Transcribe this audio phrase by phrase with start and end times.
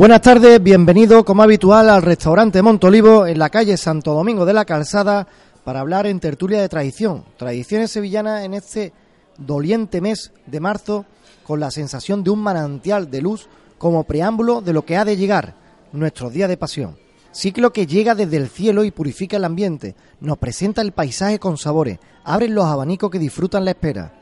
[0.00, 4.64] Buenas tardes, bienvenido como habitual al restaurante Montolivo en la calle Santo Domingo de la
[4.64, 5.28] Calzada
[5.62, 8.94] para hablar en tertulia de tradición, tradiciones sevillanas en este
[9.36, 11.04] doliente mes de marzo
[11.46, 15.18] con la sensación de un manantial de luz como preámbulo de lo que ha de
[15.18, 15.54] llegar,
[15.92, 16.96] nuestro día de pasión.
[17.30, 21.58] Ciclo que llega desde el cielo y purifica el ambiente, nos presenta el paisaje con
[21.58, 24.14] sabores, abren los abanicos que disfrutan la espera.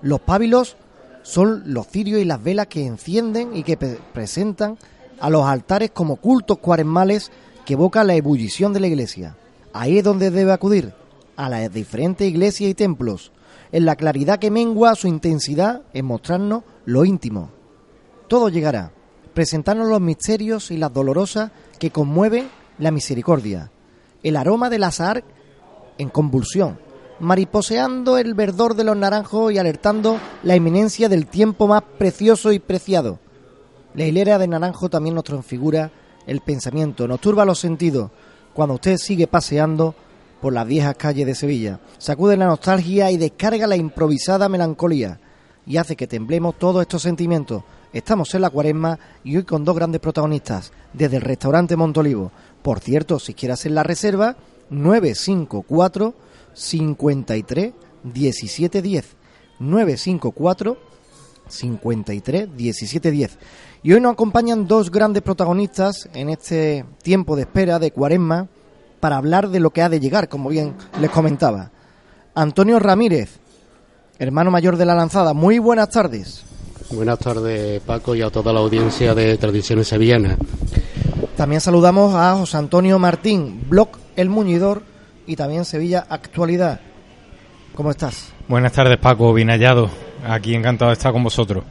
[0.00, 0.76] Los pábilos
[1.24, 4.78] son los cirios y las velas que encienden y que presentan
[5.20, 7.30] a los altares como cultos cuaresmales
[7.64, 9.36] que evocan la ebullición de la iglesia.
[9.72, 10.92] Ahí es donde debe acudir,
[11.36, 13.32] a las diferentes iglesias y templos,
[13.72, 17.50] en la claridad que mengua su intensidad en mostrarnos lo íntimo.
[18.28, 18.92] Todo llegará,
[19.34, 22.48] presentarnos los misterios y las dolorosas que conmueven
[22.78, 23.70] la misericordia,
[24.22, 25.24] el aroma del azar
[25.98, 26.78] en convulsión,
[27.20, 32.58] mariposeando el verdor de los naranjos y alertando la inminencia del tiempo más precioso y
[32.58, 33.18] preciado.
[33.94, 35.90] La hilera de naranjo también nos transfigura
[36.26, 38.10] el pensamiento, nos turba los sentidos
[38.52, 39.94] cuando usted sigue paseando
[40.40, 41.80] por las viejas calles de Sevilla.
[41.98, 45.20] Sacude la nostalgia y descarga la improvisada melancolía
[45.64, 47.62] y hace que temblemos todos estos sentimientos.
[47.92, 52.32] Estamos en la cuaresma y hoy con dos grandes protagonistas desde el restaurante Montolivo.
[52.62, 54.36] Por cierto, si quiere hacer la reserva,
[54.70, 56.14] 954
[56.52, 59.16] 53 1710.
[59.60, 60.93] 954
[61.54, 63.38] 53 1710.
[63.82, 68.48] Y hoy nos acompañan dos grandes protagonistas en este tiempo de espera de cuaresma
[69.00, 71.70] para hablar de lo que ha de llegar, como bien les comentaba.
[72.34, 73.38] Antonio Ramírez,
[74.18, 76.44] hermano mayor de la lanzada, muy buenas tardes.
[76.90, 80.38] Buenas tardes Paco y a toda la audiencia de Tradiciones Sevillanas.
[81.36, 84.82] También saludamos a José Antonio Martín, blog El Muñidor
[85.26, 86.80] y también Sevilla Actualidad.
[87.74, 88.33] ¿Cómo estás?
[88.46, 89.90] Buenas tardes Paco, bien hallado.
[90.26, 91.64] Aquí encantado de estar con vosotros.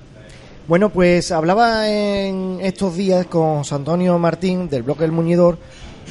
[0.68, 5.58] Bueno, pues hablaba en estos días con José Antonio Martín del blog El Muñidor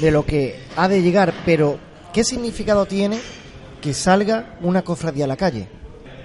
[0.00, 1.78] de lo que ha de llegar, pero
[2.12, 3.19] ¿qué significado tiene
[3.81, 5.69] que salga una cofradía a la calle?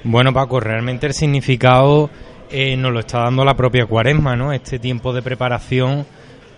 [0.03, 2.09] Bueno, Paco, realmente el significado
[2.52, 4.54] eh, nos lo está dando la propia cuaresma, ¿no?
[4.54, 6.06] Este tiempo de preparación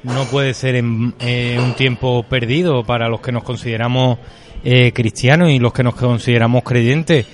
[0.04, 4.18] no puede ser en, eh, un tiempo perdido para los que nos consideramos
[4.64, 7.26] eh, cristianos y los que nos consideramos creyentes.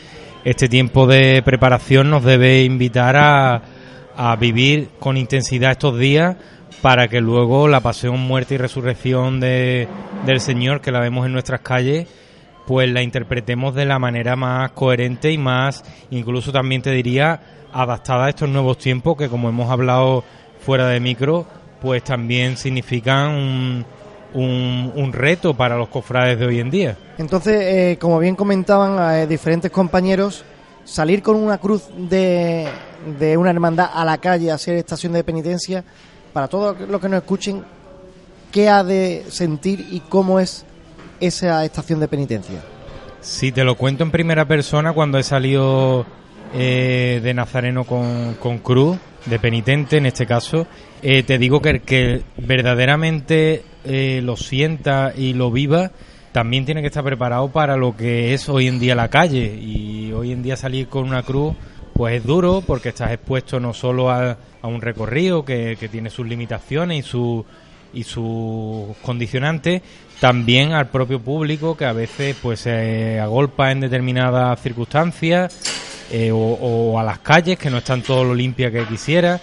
[0.46, 3.64] Este tiempo de preparación nos debe invitar a,
[4.16, 6.38] a vivir con intensidad estos días
[6.84, 9.88] para que luego la pasión, muerte y resurrección de,
[10.24, 12.08] del Señor, que la vemos en nuestras calles,
[12.68, 17.42] pues la interpretemos de la manera más coherente y más, incluso también te diría,
[17.74, 20.24] adaptada a estos nuevos tiempos que como hemos hablado
[20.60, 21.48] fuera de micro,
[21.82, 23.86] pues también significan un,
[24.35, 26.97] un, reto para los cofrades de hoy en día.
[27.18, 30.44] Entonces, eh, como bien comentaban eh, diferentes compañeros,
[30.84, 32.68] salir con una cruz de,
[33.19, 35.84] de una hermandad a la calle a hacer estación de penitencia
[36.34, 37.63] para todos los que nos escuchen,
[38.51, 40.66] ¿qué ha de sentir y cómo es
[41.19, 42.62] esa estación de penitencia?
[43.22, 46.06] Si te lo cuento en primera persona, cuando he salido
[46.53, 50.67] eh, de Nazareno con, cruz, de penitente en este caso,
[51.02, 55.91] eh, te digo que que verdaderamente eh, lo sienta y lo viva,
[56.31, 59.56] también tiene que estar preparado para lo que es hoy en día la calle.
[59.56, 61.56] Y hoy en día salir con una cruz
[61.96, 67.06] pues es duro porque estás expuesto no solo a, un recorrido que, tiene sus limitaciones
[67.06, 67.46] y, su,
[67.94, 69.81] y sus condicionantes,
[70.19, 75.57] también al propio público que a veces pues se agolpa en determinadas circunstancias
[76.12, 79.40] eh, o, a las calles que no están todo lo limpia que quisiera.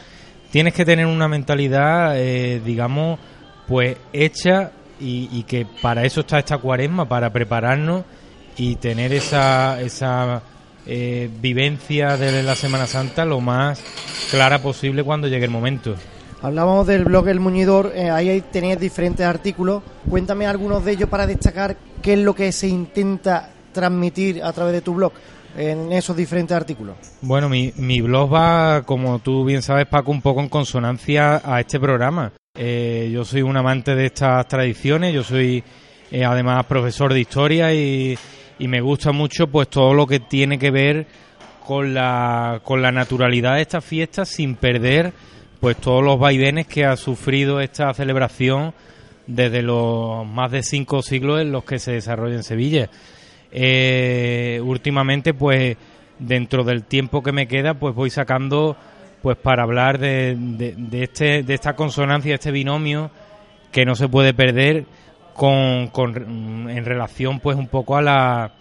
[0.51, 3.19] Tienes que tener una mentalidad, eh, digamos,
[3.67, 8.05] pues hecha y, y, que para eso está esta cuaresma, para prepararnos
[8.57, 10.43] y tener esa, esa
[10.87, 13.83] eh, vivencia de la Semana Santa lo más
[14.31, 15.95] clara posible cuando llegue el momento.
[16.43, 19.83] Hablábamos del blog El Muñidor, eh, ahí tenéis diferentes artículos.
[20.11, 24.73] Cuéntame algunos de ellos para destacar qué es lo que se intenta transmitir a través
[24.73, 25.13] de tu blog
[25.57, 26.97] en esos diferentes artículos.
[27.21, 31.61] Bueno, mi, mi blog va, como tú bien sabes, Paco, un poco en consonancia a
[31.61, 32.33] este programa.
[32.55, 35.65] Eh, yo soy un amante de estas tradiciones, yo soy
[36.23, 38.19] además profesor de historia y,
[38.59, 41.07] me gusta mucho pues todo lo que tiene que ver
[41.67, 45.15] con la, con la naturalidad de esta fiesta sin perder
[45.61, 48.75] pues todos los vaivenes que ha sufrido esta celebración
[49.27, 52.91] desde los más de cinco siglos en los que se desarrolla en Sevilla.
[53.51, 55.79] Eh, últimamente pues
[56.19, 58.77] dentro del tiempo que me queda pues voy sacando
[59.23, 63.11] pues para hablar de, de, este, de esta consonancia, este binomio
[63.71, 64.85] que no se puede perder
[65.35, 68.53] con, con, en relación pues un poco a la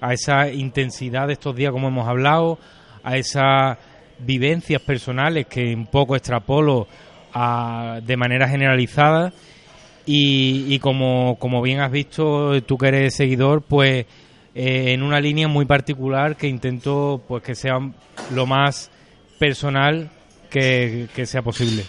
[0.00, 2.58] a esa intensidad de estos días como hemos hablado,
[3.02, 3.78] a esas
[4.20, 6.86] vivencias personales que un poco extrapolo
[8.02, 9.32] de manera generalizada.
[10.10, 14.06] Y, como, como, bien has visto, tú que eres seguidor, pues
[14.54, 17.78] eh, en una línea muy particular que intento pues que sea
[18.34, 18.90] lo más
[19.38, 20.10] personal
[20.50, 21.84] que, sea posible.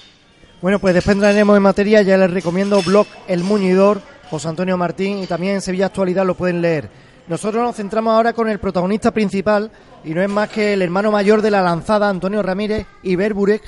[0.61, 5.19] Bueno, pues después entraremos en materia, ya les recomiendo blog El Muñidor, José Antonio Martín,
[5.19, 6.89] y también en Sevilla Actualidad lo pueden leer.
[7.27, 9.71] Nosotros nos centramos ahora con el protagonista principal,
[10.03, 13.63] y no es más que el hermano mayor de la lanzada, Antonio Ramírez y Berburek,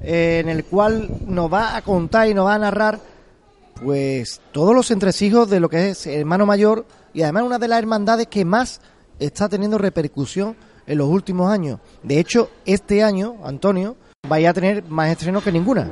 [0.00, 2.98] eh, en el cual nos va a contar y nos va a narrar
[3.82, 7.78] pues todos los entresijos de lo que es hermano mayor y además una de las
[7.78, 8.80] hermandades que más
[9.18, 10.56] está teniendo repercusión
[10.86, 11.78] en los últimos años.
[12.02, 13.96] De hecho, este año, Antonio,
[14.28, 15.90] vaya a tener más estrenos que ninguna.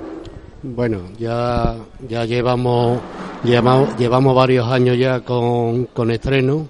[0.62, 1.76] Bueno, ya,
[2.08, 3.00] ya llevamos,
[3.44, 6.69] llevamos, llevamos varios años ya con, con estreno.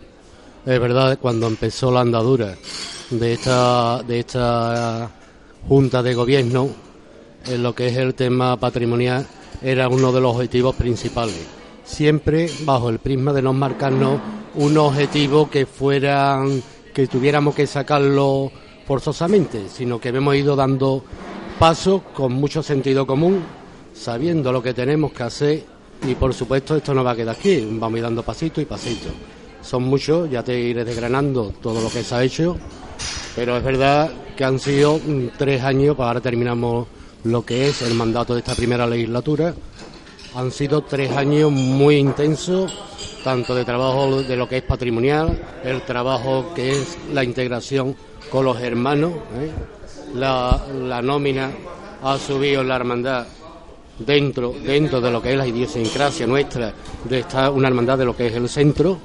[0.65, 2.55] Es verdad, cuando empezó la andadura
[3.11, 5.11] de esta, de esta
[5.69, 6.69] Junta de Gobierno,
[7.47, 9.27] en lo que es el tema patrimonial,
[9.63, 11.47] era uno de los objetivos principales.
[11.85, 14.21] Siempre bajo el prisma de no marcarnos
[14.55, 18.51] un objetivo que fueran, que tuviéramos que sacarlo
[18.87, 21.05] forzosamente, sino que hemos ido dando
[21.59, 23.43] pasos con mucho sentido común,
[23.95, 25.65] sabiendo lo que tenemos que hacer
[26.07, 28.65] y por supuesto esto no va a quedar aquí, vamos a ir dando pasito y
[28.65, 29.11] pasito.
[29.63, 32.57] Son muchos, ya te iré desgranando todo lo que se ha hecho,
[33.37, 36.87] pero es verdad que han sido mm, tres años, para pues ahora terminamos
[37.25, 39.55] lo que es el mandato de esta primera legislatura.
[40.35, 42.73] Han sido tres años muy intensos,
[43.23, 47.95] tanto de trabajo de lo que es patrimonial, el trabajo que es la integración
[48.31, 49.13] con los hermanos.
[49.35, 49.51] ¿eh?
[50.15, 51.51] La, nómina
[52.03, 53.27] ha subido en la hermandad
[53.99, 56.73] dentro, dentro de lo que es la idiosincrasia nuestra,
[57.05, 58.99] de estar una hermandad de lo que es el centro,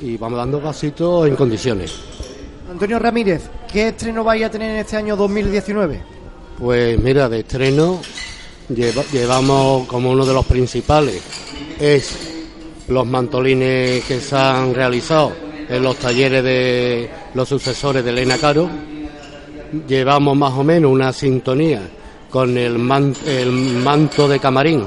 [0.00, 1.94] y vamos dando pasitos en condiciones.
[2.70, 6.00] Antonio Ramírez, ¿qué estreno vais a tener en este año 2019?
[6.58, 8.00] Pues mira, de estreno
[8.68, 11.22] llevamos como uno de los principales
[11.78, 12.31] es
[12.92, 15.32] los mantolines que se han realizado
[15.68, 18.68] en los talleres de los sucesores de Elena Caro.
[19.88, 21.80] Llevamos más o menos una sintonía
[22.30, 24.84] con el, manto de camarín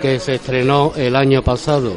[0.00, 1.94] que se estrenó el año pasado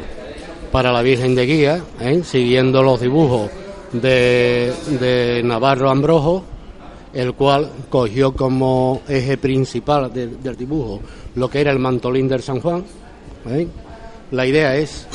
[0.70, 2.22] para la Virgen de Guía, ¿eh?
[2.24, 3.50] siguiendo los dibujos
[3.92, 6.44] de, de Navarro Ambrojo
[7.16, 11.00] el cual cogió como eje principal del dibujo
[11.34, 12.84] lo que era el mantolín del San Juan.
[13.48, 13.66] ¿eh?
[14.32, 15.06] La idea es,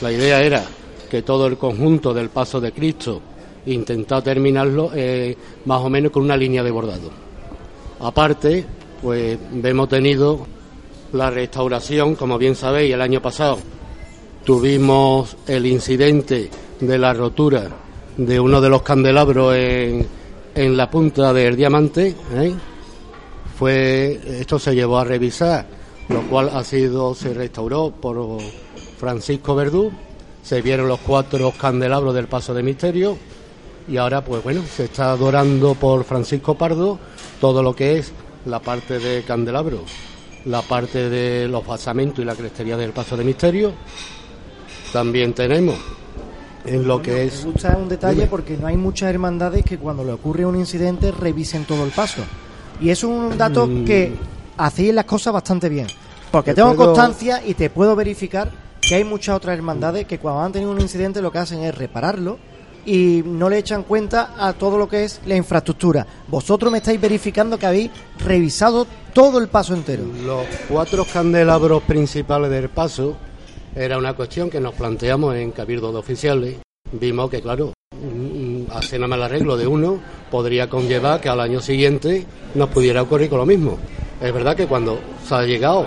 [0.00, 0.64] la idea era
[1.10, 3.20] que todo el conjunto del paso de Cristo
[3.66, 7.10] intentó terminarlo eh, más o menos con una línea de bordado.
[8.00, 8.64] Aparte,
[9.02, 10.46] pues hemos tenido
[11.12, 13.58] la restauración, como bien sabéis, el año pasado
[14.44, 16.50] tuvimos el incidente
[16.80, 17.68] de la rotura
[18.16, 20.06] de uno de los candelabros en,
[20.54, 22.14] en la punta del diamante.
[22.34, 22.54] ¿eh?
[23.58, 25.66] Fue, esto se llevó a revisar,
[26.08, 28.38] lo cual ha sido, se restauró por
[28.98, 29.92] Francisco Verdú.
[30.42, 33.16] Se vieron los cuatro candelabros del Paso de Misterio
[33.88, 36.98] y ahora, pues bueno, se está adorando por Francisco Pardo
[37.40, 38.12] todo lo que es
[38.44, 39.82] la parte de candelabro,
[40.44, 43.72] la parte de los basamentos y la crestería del Paso de Misterio.
[44.92, 45.76] También tenemos
[46.64, 47.44] en lo que es.
[47.44, 51.12] Me gusta un detalle porque no hay muchas hermandades que cuando le ocurre un incidente
[51.12, 52.22] revisen todo el paso.
[52.80, 53.84] Y es un dato mm.
[53.84, 54.12] que
[54.56, 55.86] hacéis las cosas bastante bien.
[56.30, 60.52] Porque tengo constancia y te puedo verificar que hay muchas otras hermandades que cuando han
[60.52, 62.38] tenido un incidente lo que hacen es repararlo
[62.84, 66.06] y no le echan cuenta a todo lo que es la infraestructura.
[66.28, 67.90] Vosotros me estáis verificando que habéis
[68.24, 70.04] revisado todo el paso entero.
[70.24, 73.16] Los cuatro candelabros principales del paso
[73.74, 76.56] era una cuestión que nos planteamos en Cabildo de Oficiales.
[76.92, 77.72] Vimos que, claro,
[78.70, 79.98] hacer nada más arreglo de uno
[80.30, 82.24] podría conllevar que al año siguiente
[82.54, 83.78] nos pudiera ocurrir con lo mismo.
[84.20, 85.86] Es verdad que cuando se ha llegado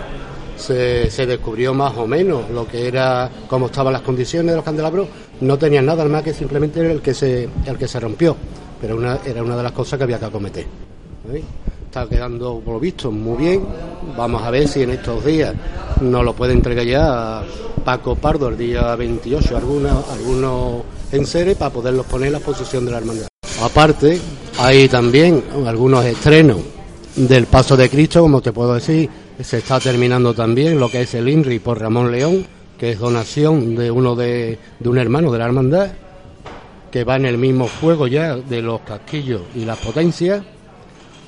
[0.60, 5.08] se, descubrió más o menos lo que era, cómo estaban las condiciones de los candelabros,
[5.42, 8.36] no tenían nada más que simplemente el que se, el que se rompió.
[8.80, 10.66] Pero una, era una de las cosas que había que acometer
[11.90, 13.66] está quedando, por lo visto, muy bien.
[14.16, 15.56] Vamos a ver si en estos días
[16.02, 17.44] nos lo puede entregar ya
[17.84, 22.86] Paco Pardo el día 28, algunos, algunos en serie, para poderlos poner en la posición
[22.86, 23.28] de la hermandad.
[23.62, 24.22] Aparte,
[24.60, 26.58] hay también algunos estrenos
[27.28, 29.10] del Paso de Cristo, como te puedo decir,
[29.42, 32.46] se está terminando también lo que es el INRI por Ramón León,
[32.78, 35.92] que es donación de uno de, de un hermano de la hermandad,
[36.90, 40.44] que va en el mismo juego ya de los casquillos y las potencias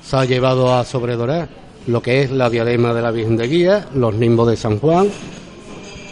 [0.02, 1.50] se ha llevado a sobredorar
[1.88, 5.10] lo que es la diadema de la Virgen de Guía, los nimbos de San Juan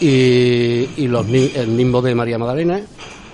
[0.01, 2.81] y, los, el nimbo de María Magdalena,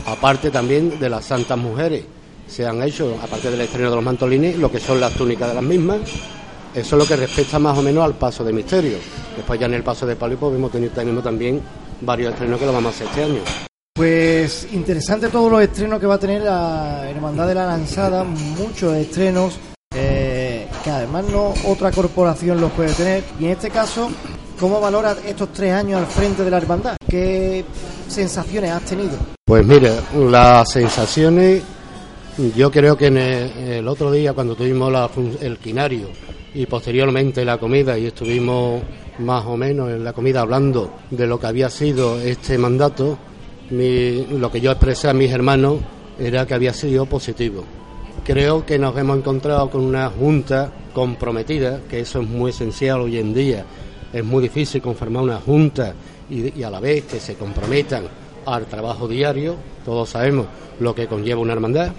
[0.06, 2.06] aparte también de las santas mujeres.
[2.48, 5.56] Se han hecho, aparte del estreno de los mantolines, lo que son las túnicas de
[5.56, 6.00] las mismas.
[6.74, 8.98] Eso es lo que respecta más o menos al paso de misterio.
[9.36, 11.62] Después ya en el paso de palio pues hemos tenido tenemos también
[12.02, 13.42] varios estrenos que lo vamos a hacer este año.
[13.94, 18.94] Pues interesante todos los estrenos que va a tener la Hermandad de la Lanzada, muchos
[18.94, 19.58] estrenos
[19.96, 23.24] eh, que además no otra corporación los puede tener.
[23.40, 24.12] Y en este caso,
[24.60, 26.98] ¿cómo valoras estos tres años al frente de la Hermandad?
[27.08, 27.64] ¿Qué
[28.10, 29.18] sensaciones has tenido?
[29.46, 31.64] Pues mira, las sensaciones,
[32.38, 34.92] yo creo que en el, otro día cuando tuvimos
[35.42, 36.10] el quinario
[36.54, 38.82] y posteriormente la comida y estuvimos
[39.20, 43.18] más o menos en la comida hablando de lo que había sido este mandato,
[43.70, 45.78] lo que yo expresé a mis hermanos
[46.20, 47.64] era que había sido positivo.
[48.26, 53.18] Creo que nos hemos encontrado con una junta comprometida, que eso es muy esencial hoy
[53.18, 53.66] en día.
[54.12, 55.94] Es muy difícil conformar una junta
[56.30, 58.04] y, a la vez que se comprometan
[58.46, 59.56] al trabajo diario.
[59.86, 60.48] Todos sabemos
[60.80, 61.92] lo que conlleva una hermandad.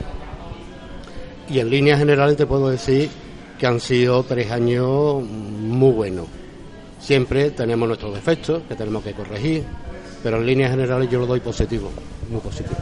[1.49, 3.09] Y en líneas generales te puedo decir
[3.59, 6.27] que han sido tres años muy buenos.
[7.01, 9.65] Siempre tenemos nuestros defectos que tenemos que corregir,
[10.23, 11.91] pero en líneas generales yo lo doy positivo,
[12.31, 12.77] muy positivo.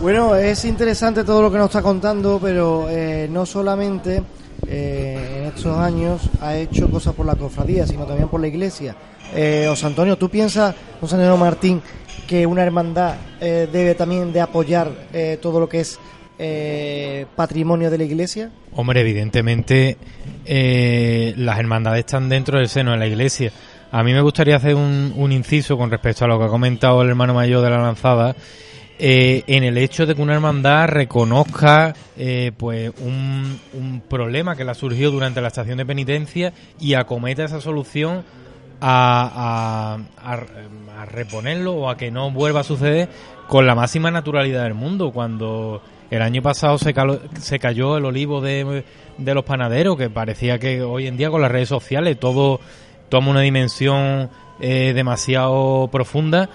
[0.00, 4.22] Bueno, es interesante todo lo que nos está contando, pero eh, no solamente
[4.66, 8.94] eh, en estos años ha hecho cosas por la cofradía, sino también por la iglesia.
[9.34, 11.82] Eh, José Antonio, ¿tú piensas, José Antonio Martín,
[12.26, 14.90] que una hermandad eh, debe también de apoyar
[15.40, 15.98] todo lo que es
[17.36, 18.50] patrimonio de la iglesia?
[18.74, 19.96] Hombre, evidentemente
[21.36, 23.52] las hermandades están dentro del seno de la iglesia
[23.92, 27.08] a mí me gustaría hacer un, inciso con respecto a lo que ha comentado el
[27.08, 28.36] hermano mayor de la lanzada.
[29.02, 34.70] Eh, en el hecho de que una hermandad reconozca eh, pues un, problema que le
[34.70, 38.24] ha surgido durante la estación de penitencia y acometa esa solución
[38.80, 43.08] a, a, reponerlo o a que no vuelva a suceder
[43.48, 45.10] con la máxima naturalidad del mundo.
[45.12, 46.92] Cuando el año pasado se,
[47.38, 48.84] se cayó el olivo de,
[49.18, 52.60] los panaderos, que parecía que hoy en día con las redes sociales todo
[53.08, 54.28] toma una dimensión
[54.60, 56.50] eh, demasiado profunda.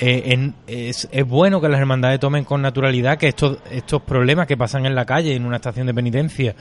[0.00, 4.84] Eh, es, bueno que las hermandades tomen con naturalidad que estos, estos problemas que pasan
[4.84, 6.54] en la calle, en una estación de penitencia,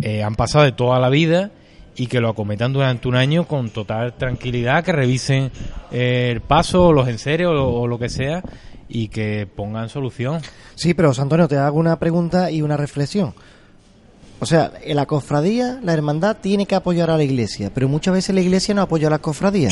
[0.00, 1.50] eh, han pasado de toda la vida
[1.96, 5.50] y que lo acometan durante un año con total tranquilidad, que revisen
[5.90, 8.42] el paso, los enseres o lo que sea
[8.88, 10.40] y que pongan solución.
[10.74, 13.34] Sí, pero Antonio, te hago una pregunta y una reflexión.
[14.40, 18.34] O sea, la cofradía, la hermandad tiene que apoyar a la iglesia, pero muchas veces
[18.34, 19.70] la iglesia no apoya a la cofradía.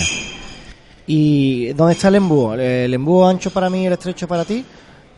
[1.07, 2.55] ¿Y dónde está el embudo?
[2.55, 4.65] ¿El embudo ancho para mí el estrecho para ti?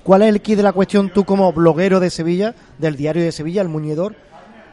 [0.02, 3.32] ¿Cuál es el kit de la cuestión tú como bloguero de Sevilla, del diario de
[3.32, 4.16] Sevilla, el muñedor,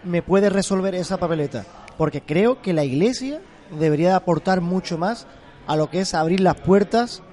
[0.03, 1.65] me puedes resolver esa papeleta?
[1.97, 3.39] Porque creo que la iglesia
[3.79, 5.25] debería aportar mucho más
[5.67, 7.23] a lo que es abrir las puertas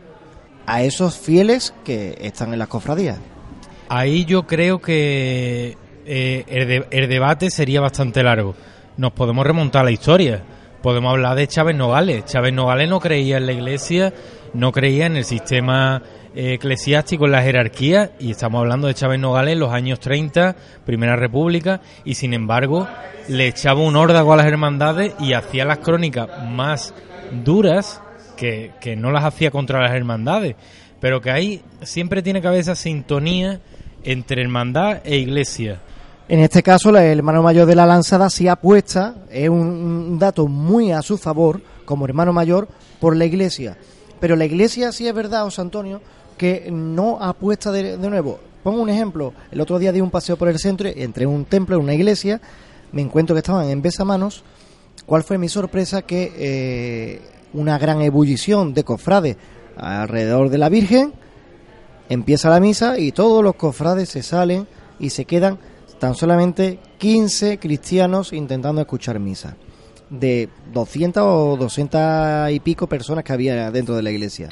[0.66, 3.19] a esos fieles que están en las cofradías.
[3.88, 5.76] Ahí yo creo que
[6.07, 8.54] eh, el, debate sería bastante largo.
[8.97, 10.42] Nos podemos remontar a la historia.
[10.83, 12.25] Podemos hablar de Chávez Nogales.
[12.25, 14.12] Chávez Nogales no creía en la iglesia,
[14.52, 16.02] no creía en el sistema
[16.35, 20.57] eh, eclesiástico, en la jerarquía, y estamos hablando de Chávez Nogales en los años 30,
[20.85, 22.88] Primera República, y sin embargo
[23.28, 26.95] le echaba un órdago a las hermandades y hacía las crónicas más
[27.45, 28.01] duras
[28.36, 30.56] que, no las hacía contra las hermandades.
[31.00, 33.60] Pero que ahí siempre tiene que haber esa sintonía
[34.04, 35.80] entre hermandad e iglesia
[36.32, 40.90] en este caso, el hermano mayor de la lanzada sí apuesta, es un, dato muy
[40.90, 42.68] a su favor, como hermano mayor,
[43.00, 43.76] por la iglesia.
[44.18, 46.00] Pero la iglesia sí es verdad, José Antonio,
[46.38, 48.40] que no apuesta de, nuevo.
[48.62, 49.34] Pongo un ejemplo.
[49.50, 52.40] El otro día di un paseo por el centro, entre un templo y una iglesia,
[52.92, 54.42] me encuentro que estaban en besamanos.
[55.04, 56.00] ¿Cuál fue mi sorpresa?
[56.00, 57.20] Que eh,
[57.54, 59.37] una gran ebullición de cofrades
[59.76, 61.12] alrededor de la Virgen,
[62.09, 64.66] empieza la misa y todos los cofrades se salen
[64.99, 65.59] y se quedan
[65.99, 69.56] tan solamente 15 cristianos intentando escuchar misa,
[70.11, 74.49] de 200 o 200 y pico personas que había dentro de la iglesia.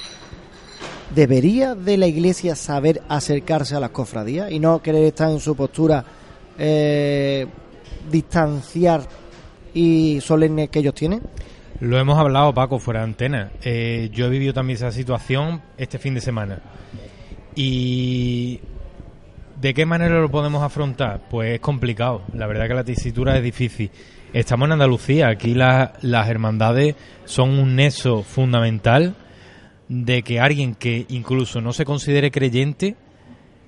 [1.14, 5.56] ¿Debería de la iglesia saber acercarse a las cofradías y no querer estar en su
[5.56, 6.04] postura
[6.56, 7.46] eh,
[8.10, 9.02] distanciar
[9.74, 11.20] y solemne que ellos tienen?
[11.80, 13.50] Lo hemos hablado, Paco, fuera de antena.
[13.62, 16.60] Eh, yo he vivido también esa situación este fin de semana.
[17.54, 18.60] Y
[19.60, 21.20] ¿De qué manera lo podemos afrontar?
[21.28, 22.22] Pues es complicado.
[22.32, 23.90] La verdad que la tesitura es difícil.
[24.32, 25.28] Estamos en Andalucía.
[25.28, 26.96] Aquí las hermandades
[27.26, 29.16] son un nexo fundamental
[29.88, 32.96] de que alguien que incluso no se considere creyente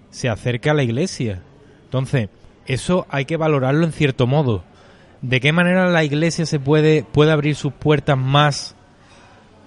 [0.09, 1.43] se acerque a la iglesia.
[1.85, 2.31] Entonces,
[2.65, 4.65] eso hay que valorarlo en cierto modo.
[5.23, 8.75] ¿De qué manera la iglesia se puede, puede abrir sus puertas más?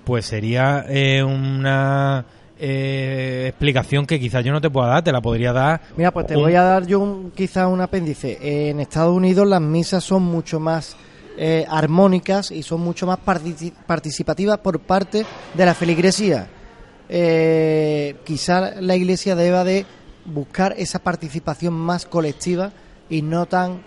[0.03, 2.25] Pues sería eh, una
[2.59, 5.79] eh, explicación que quizás yo no te pueda dar, te la podría dar.
[5.95, 8.69] Mira, pues te voy a dar yo un, quizás un apéndice.
[8.69, 10.97] En Estados Unidos las misas son mucho más
[11.37, 16.47] eh, armónicas y son mucho más participativas por parte de la feligresía.
[17.07, 19.85] Eh, quizá la Iglesia deba de
[20.25, 22.73] buscar esa participación más colectiva
[23.09, 23.83] y no tan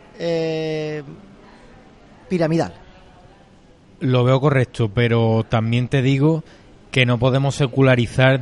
[2.28, 2.74] piramidal.
[4.00, 6.44] Lo veo correcto, pero también te digo
[6.90, 8.40] que no podemos secularizar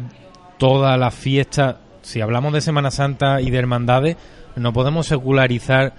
[0.59, 1.81] toda la fiesta.
[2.03, 4.17] Si hablamos de Semana Santa y de hermandades,
[4.57, 5.95] no podemos secularizar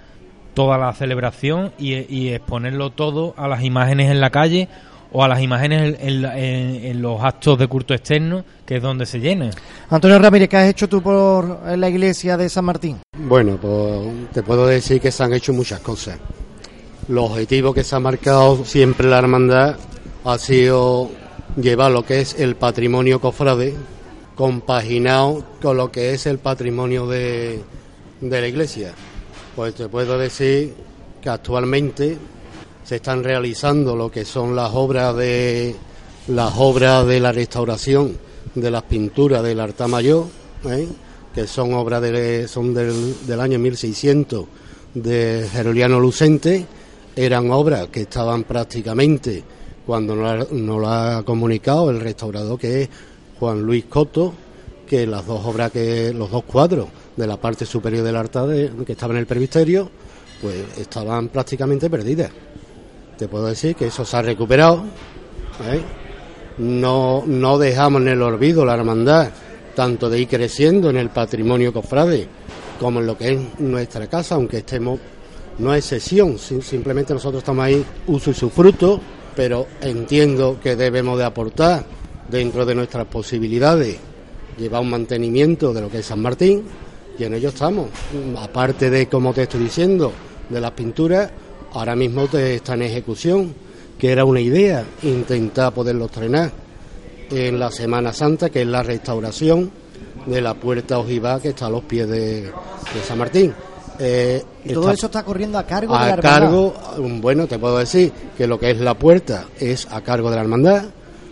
[0.54, 4.68] toda la celebración y, exponerlo todo a las imágenes en la calle
[5.12, 9.50] o a las imágenes en, los actos de culto externo, que es donde se llena.
[9.88, 12.98] Antonio Ramírez, ¿qué has hecho tú por la iglesia de San Martín?
[13.16, 16.18] Bueno, pues te puedo decir que se han hecho muchas cosas.
[17.08, 19.76] Los objetivos que se ha marcado siempre la hermandad
[20.24, 21.10] ha sido
[21.56, 23.74] llevar lo que es el patrimonio cofrade
[24.34, 27.62] compaginado con lo que es el patrimonio de,
[28.20, 28.92] de la iglesia.
[29.56, 30.74] Pues te puedo decir
[31.22, 32.18] que actualmente
[32.84, 35.74] se están realizando lo que son las obras de
[36.28, 38.18] las obras de la restauración
[38.54, 40.26] de las pinturas del altar mayor,
[40.66, 40.86] ¿eh?
[41.34, 44.44] que son obras de, son del, del año 1600
[44.94, 46.66] de Geroliano Lucente,
[47.24, 49.42] eran obras que estaban prácticamente
[49.86, 52.88] cuando nos lo ha comunicado el restaurador que es
[53.38, 54.34] Juan Luis Coto,
[54.86, 58.48] que las dos obras que los dos cuadros de la parte superior del altar
[58.84, 59.90] que estaban en el presbiterio,
[60.40, 62.30] pues estaban prácticamente perdidas
[63.18, 64.84] te puedo decir que eso se ha recuperado.
[65.66, 65.80] ¿eh?
[66.58, 69.30] No, no dejamos en el olvido la hermandad,
[69.74, 72.26] tanto de ir creciendo en el patrimonio cofrade
[72.80, 75.00] como en lo que es nuestra casa, aunque estemos,
[75.58, 79.00] no es sesión, simplemente nosotros estamos ahí uso y su fruto,
[79.34, 81.84] pero entiendo que debemos de aportar
[82.30, 83.96] dentro de nuestras posibilidades,
[84.58, 86.64] llevar un mantenimiento de lo que es San Martín,
[87.18, 87.88] y en ello estamos.
[88.38, 90.12] Aparte de, como te estoy diciendo,
[90.48, 91.30] de las pinturas,
[91.72, 93.54] ahora mismo está en ejecución,
[93.98, 96.52] que era una idea, intentar poderlo estrenar
[97.30, 99.70] en la Semana Santa, que es la restauración
[100.26, 102.50] de la puerta ojiva que está a los pies de,
[103.06, 103.52] San Martín.
[103.98, 106.40] Eh, y todo eso está corriendo a cargo de la hermandad.
[106.40, 106.74] cargo,
[107.20, 110.42] bueno, te puedo decir que lo que es la puerta es a cargo de la
[110.42, 110.84] hermandad.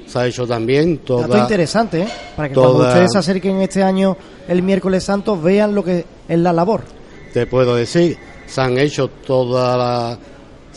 [0.06, 2.08] Se ha hecho también todo Dato interesante, ¿eh?
[2.36, 6.38] Para que cuando ustedes se acerquen este año, el miércoles santo, vean lo que es
[6.38, 6.82] la labor.
[7.32, 10.18] Te puedo decir se han hecho todas las,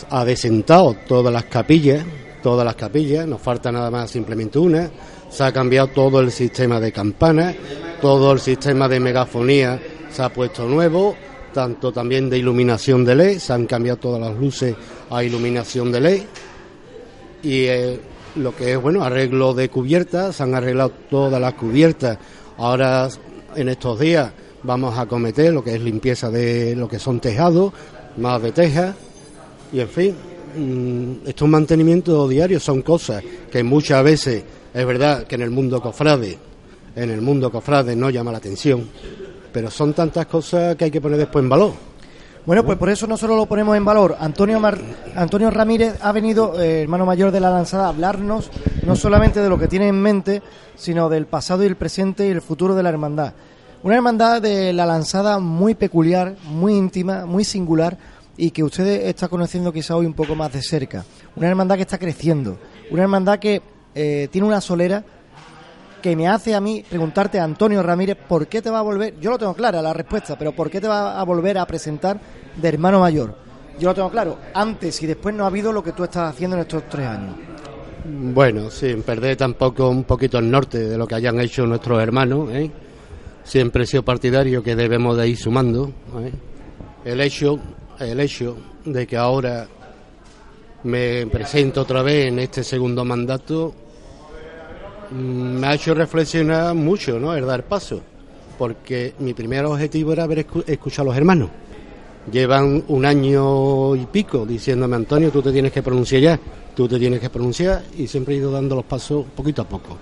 [0.09, 2.03] ha desentado todas las capillas,
[2.41, 4.89] todas las capillas, nos falta nada más simplemente una,
[5.29, 7.55] se ha cambiado todo el sistema de campanas,
[8.01, 9.79] todo el sistema de megafonía
[10.11, 11.15] se ha puesto nuevo,
[11.51, 14.75] tanto también de iluminación de LED, se han cambiado todas las luces
[15.09, 16.21] a iluminación de LED
[17.43, 17.99] y eh,
[18.35, 22.17] lo que es bueno arreglo de cubiertas, se han arreglado todas las cubiertas,
[22.57, 23.09] ahora
[23.55, 24.31] en estos días
[24.63, 27.73] vamos a cometer lo que es limpieza de lo que son tejados,
[28.17, 28.95] más de teja.
[29.71, 30.15] Y en fin,
[30.55, 35.41] mm, esto es un mantenimiento diario, son cosas que muchas veces es verdad que en
[35.41, 36.37] el mundo cofrade,
[36.95, 38.87] en el mundo cofrade no llama la atención,
[39.51, 41.73] pero son tantas cosas que hay que poner después en valor.
[42.45, 44.15] Bueno, pues por eso no solo lo ponemos en valor.
[44.19, 44.59] Antonio,
[45.15, 48.49] Antonio Ramírez ha venido, eh, hermano mayor de la lanzada, a hablarnos
[48.85, 50.41] no solamente de lo que tiene en mente,
[50.75, 53.33] sino del pasado y el presente y el futuro de la hermandad.
[53.83, 57.97] Una hermandad de la lanzada muy peculiar, muy íntima, muy singular
[58.35, 61.05] y que usted está conociendo quizá hoy un poco más de cerca.
[61.35, 62.57] Una hermandad que está creciendo,
[62.89, 63.61] una hermandad que
[63.93, 65.03] eh, tiene una solera
[66.01, 69.19] que me hace a mí preguntarte, Antonio Ramírez, ¿por qué te va a volver?
[69.19, 72.19] Yo lo tengo clara la respuesta, pero ¿por qué te va a volver a presentar
[72.55, 73.35] de hermano mayor?
[73.79, 76.57] Yo lo tengo claro, antes y después no ha habido lo que tú estás haciendo
[76.57, 77.35] en estos tres años.
[78.05, 82.49] Bueno, sin perder tampoco un poquito el norte de lo que hayan hecho nuestros hermanos,
[82.51, 82.71] ¿eh?
[83.43, 85.91] siempre he sido partidario que debemos de ir sumando.
[86.19, 86.31] ¿eh?
[87.05, 87.59] El hecho,
[87.99, 89.67] el hecho de que ahora
[90.83, 93.73] me presento otra vez en este segundo mandato
[95.11, 97.33] me ha hecho reflexionar mucho, ¿no?
[97.35, 98.01] El dar paso,
[98.57, 101.49] porque mi primer objetivo era haber escuchado a los hermanos.
[102.31, 106.39] Llevan un año y pico diciéndome, Antonio, tú te tienes que pronunciar ya,
[106.75, 109.97] tú te tienes que pronunciar, y siempre he ido dando los pasos poquito a poco.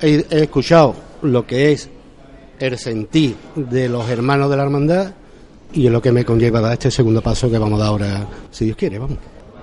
[0.00, 1.90] he escuchado lo que es
[2.58, 5.12] el sentir de los hermanos de la hermandad
[5.72, 8.26] y es lo que me conlleva dar este segundo paso que vamos a dar ahora,
[8.50, 9.18] si Dios quiere, vamos.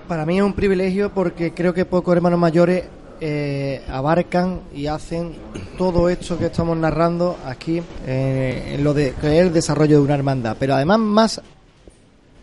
[0.08, 2.84] Para mí es un privilegio porque creo que pocos hermanos mayores
[3.21, 5.36] eh, abarcan y hacen
[5.78, 10.15] todo esto que estamos narrando aquí eh, en lo de que el desarrollo de una
[10.15, 10.58] hermandad.
[10.60, 11.41] Pero además más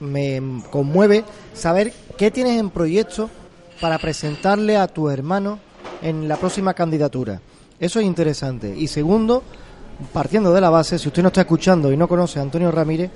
[0.01, 3.31] me conmueve saber qué tienes en proyecto
[3.81, 5.59] para presentarle a tu hermano
[6.01, 7.41] en la próxima candidatura.
[7.79, 8.75] Eso es interesante.
[8.77, 9.43] Y segundo,
[10.13, 13.11] partiendo de la base, si usted no está escuchando y no conoce a Antonio Ramírez,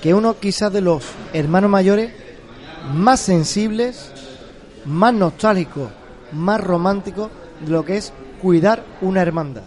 [0.00, 2.12] que uno quizás de los hermanos mayores
[2.94, 4.10] más sensibles,
[4.86, 5.90] más nostálgico,
[6.32, 7.30] más romántico
[7.64, 9.62] de lo que es cuidar una hermandad.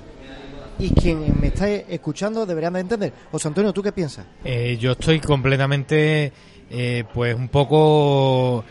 [0.80, 3.13] Y quien me está escuchando debería de entender.
[3.32, 4.26] José Antonio, ¿tú qué piensas?
[4.43, 6.34] Eh, yo estoy completamente,
[6.69, 8.65] eh, pues un poco,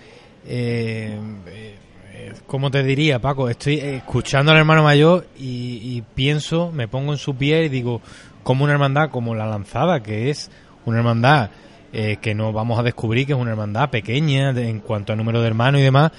[0.45, 3.49] eh, eh, ¿cómo te diría, Paco?
[3.49, 8.01] Estoy escuchando al hermano mayor y, y pienso, me pongo en su pie y digo,
[8.43, 10.51] como una hermandad como la lanzada, que es
[10.85, 11.51] una hermandad
[11.93, 15.43] eh, que no vamos a descubrir que es una hermandad pequeña en cuanto a número
[15.43, 16.11] de hermanos y demás,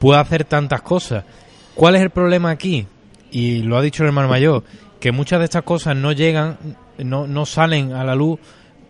[0.00, 1.24] puede hacer tantas cosas.
[1.76, 2.88] ¿Cuál es el problema aquí?
[3.30, 4.64] Y lo ha dicho el hermano mayor,
[4.98, 6.58] que muchas de estas cosas no llegan,
[6.98, 8.40] no, no salen a la luz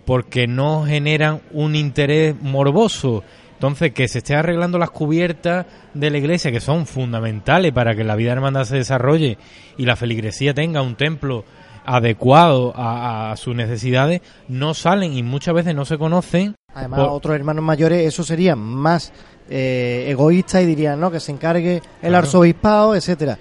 [0.07, 3.23] porque no generan un interés morboso.
[3.53, 8.05] Entonces, que se esté arreglando las cubiertas de la iglesia, que son fundamentales para que
[8.05, 9.37] la vida hermandad se desarrolle
[9.77, 11.45] y la feligresía tenga un templo
[11.85, 16.55] adecuado a, sus necesidades, no salen y muchas veces no se conocen.
[16.73, 19.13] Además, otros hermanos mayores, eso sería más
[19.51, 22.17] eh, egoísta y dirían, no, que se encargue el Claro.
[22.19, 23.39] arzobispado, etcétera.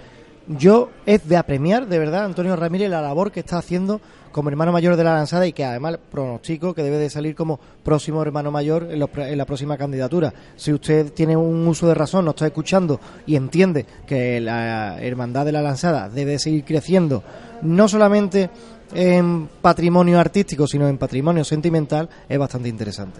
[0.48, 4.72] Yo es de apremiar, de verdad, Antonio Ramírez, la labor que está haciendo como hermano
[4.72, 8.52] mayor de la lanzada y que además pronostico que debe de salir como próximo hermano
[8.52, 10.34] mayor en, los en la próxima candidatura.
[10.56, 15.46] Si usted tiene un uso de razón, nos está escuchando y entiende que la hermandad
[15.46, 17.24] de la lanzada debe de seguir creciendo,
[17.62, 18.50] no solamente
[18.94, 23.20] en patrimonio artístico, sino en patrimonio sentimental, es bastante interesante.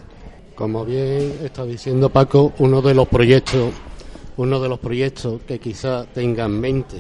[0.60, 3.72] Como bien está diciendo Paco, uno de los proyectos,
[4.36, 6.98] uno de los proyectos que quizá tenga en mente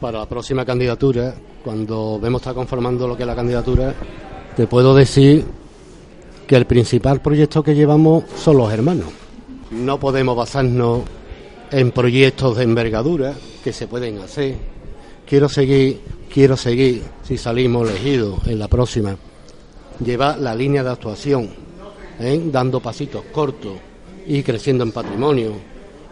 [0.00, 3.94] para la próxima candidatura, cuando vemos está conformando lo que es la candidatura,
[4.56, 5.44] te puedo decir
[6.46, 9.08] que el principal proyecto que llevamos son los hermanos.
[9.70, 11.02] No podemos basarnos
[11.70, 14.56] en proyectos de envergadura que se pueden hacer.
[15.26, 16.00] Quiero seguir,
[16.32, 19.18] quiero seguir, si salimos elegidos en la próxima,
[20.02, 21.50] llevar la línea de actuación,
[22.20, 22.40] ¿eh?
[22.46, 23.72] dando pasitos cortos
[24.26, 25.52] y creciendo en patrimonio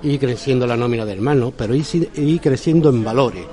[0.02, 3.44] y creciendo la nómina de hermanos, pero y, creciendo en valores.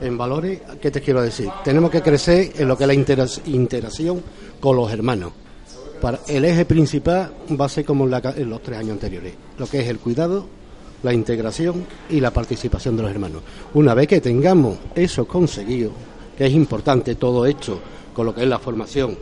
[0.00, 1.48] En valores, ¿qué te quiero decir?
[1.64, 4.20] Tenemos que crecer en lo que es la interas- interacción
[4.58, 5.32] con los hermanos.
[6.00, 9.34] Para el eje principal va a ser como en, la en los tres años anteriores,
[9.58, 10.44] lo que es el cuidado,
[11.04, 13.42] la integración y la participación de los hermanos.
[13.74, 15.92] Una vez que tengamos eso conseguido,
[16.36, 17.78] que es importante todo esto,
[18.12, 19.16] con lo que es la formación,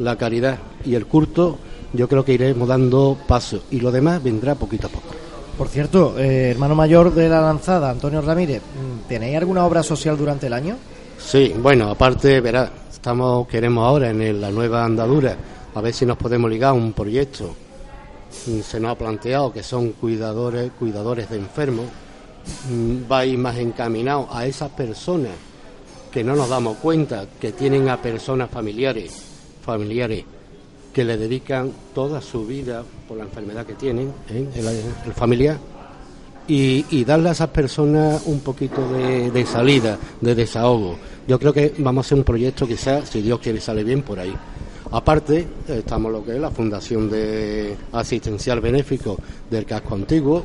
[0.00, 1.58] la caridad y el culto,
[1.94, 5.14] yo creo que iremos dando pasos y lo demás vendrá poquito a poco.
[5.56, 8.60] Por cierto, eh, hermano mayor de la lanzada, Antonio Ramírez,
[9.08, 10.76] ¿tenéis alguna obra social durante el año?
[11.18, 15.36] Sí, bueno, aparte, verá, estamos, queremos ahora en el- la nueva andadura,
[15.74, 17.54] a ver si nos podemos ligar a un proyecto.
[18.48, 21.86] Mm, Se nos ha planteado que son cuidadores, cuidadores de enfermos.
[22.68, 25.30] Mm, Va a ir más encaminado a esas personas
[26.10, 29.22] que no nos damos cuenta que tienen a personas familiares,
[29.64, 30.24] familiares
[30.94, 34.48] que le dedican toda su vida por la enfermedad que tienen, ¿eh?
[35.04, 35.58] el, familiar,
[36.46, 40.96] y, darle a esas personas un poquito de, de salida, de desahogo.
[41.26, 44.20] Yo creo que vamos a hacer un proyecto quizás, si Dios quiere, sale bien por
[44.20, 44.34] ahí.
[44.92, 49.18] Aparte, estamos lo que es la Fundación de Asistencial Benéfico
[49.50, 50.44] del Casco Antiguo.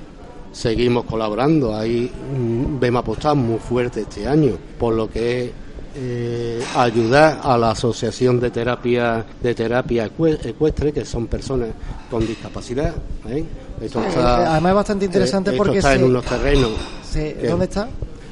[0.51, 5.51] Seguimos colaborando, ahí mm, vemos apostar muy fuerte este año por lo que es
[5.95, 11.69] eh, ayudar a la Asociación de Terapia de Terapia Ecue- Ecuestre, que son personas
[12.09, 12.93] con discapacidad.
[13.27, 13.43] ¿eh?
[13.81, 16.71] Esto Eh, está- además es bastante interesante eh, esto porque está en unos terrenos
[17.09, 17.87] se- ¿Dónde está?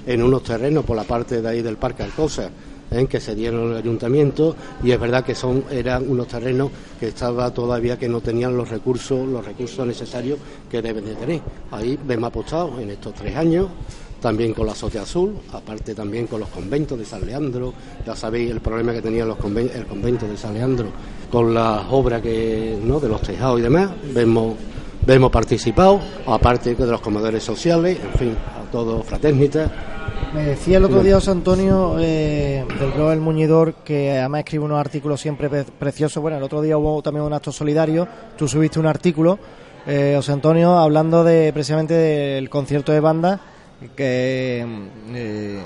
[0.05, 2.49] en unos terrenos por la parte de ahí del Parque Alcosa,
[2.91, 3.05] ¿eh?
[3.07, 7.51] que se dieron al ayuntamiento y es verdad que son eran unos terrenos que estaba
[7.53, 10.37] todavía que no tenían los recursos los recursos necesarios
[10.69, 11.41] que deben de tener.
[11.71, 13.67] Ahí hemos apostado en estos tres años
[14.21, 17.73] también con la Sociedad Azul, aparte también con los conventos de San Leandro,
[18.05, 20.87] ya sabéis el problema que tenía los conven- el convento de San Leandro
[21.31, 24.55] con las obras que no de los tejados y demás, vemos
[25.07, 29.71] hemos participado, aparte de los comedores sociales, en fin, a todos fraternitas.
[30.33, 34.65] Me decía el otro día José Antonio eh, del blog El Muñidor que además escribe
[34.65, 36.21] unos artículos siempre pre- preciosos.
[36.21, 38.05] Bueno, el otro día hubo también un acto solidario.
[38.37, 39.39] Tú subiste un artículo,
[39.85, 43.39] eh, José Antonio, hablando de precisamente del concierto de banda
[43.95, 44.65] que
[45.13, 45.61] eh,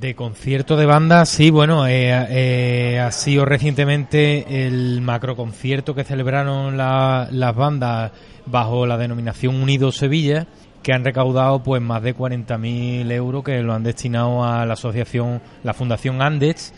[0.00, 6.76] De concierto de banda, sí, bueno, eh, eh, ha sido recientemente el macroconcierto que celebraron
[6.76, 8.12] la- las bandas
[8.46, 10.46] bajo la denominación Unido Sevilla,
[10.82, 15.40] que han recaudado pues más de 40.000 euros que lo han destinado a la asociación,
[15.64, 16.72] la Fundación Andes,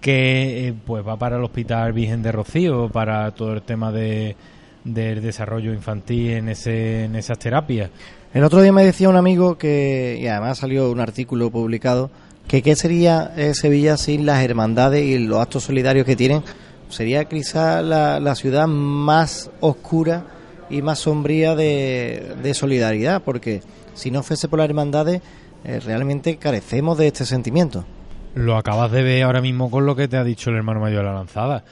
[0.00, 4.36] que eh, pues va para el Hospital Virgen de Rocío, para todo el tema de,
[4.84, 7.90] del desarrollo infantil en, ese, en esas terapias.
[8.36, 12.10] El otro día me decía un amigo que, y además salió un artículo publicado,
[12.46, 16.42] que qué sería eh, Sevilla sin las hermandades y los actos solidarios que tienen.
[16.90, 20.26] Sería quizá la, la ciudad más oscura
[20.68, 23.62] y más sombría de, solidaridad, porque
[23.94, 25.22] si no fuese por las hermandades,
[25.64, 27.86] eh, realmente carecemos de este sentimiento.
[28.34, 30.98] Lo acabas de ver ahora mismo con lo que te ha dicho el hermano mayor
[30.98, 31.64] de la lanzada.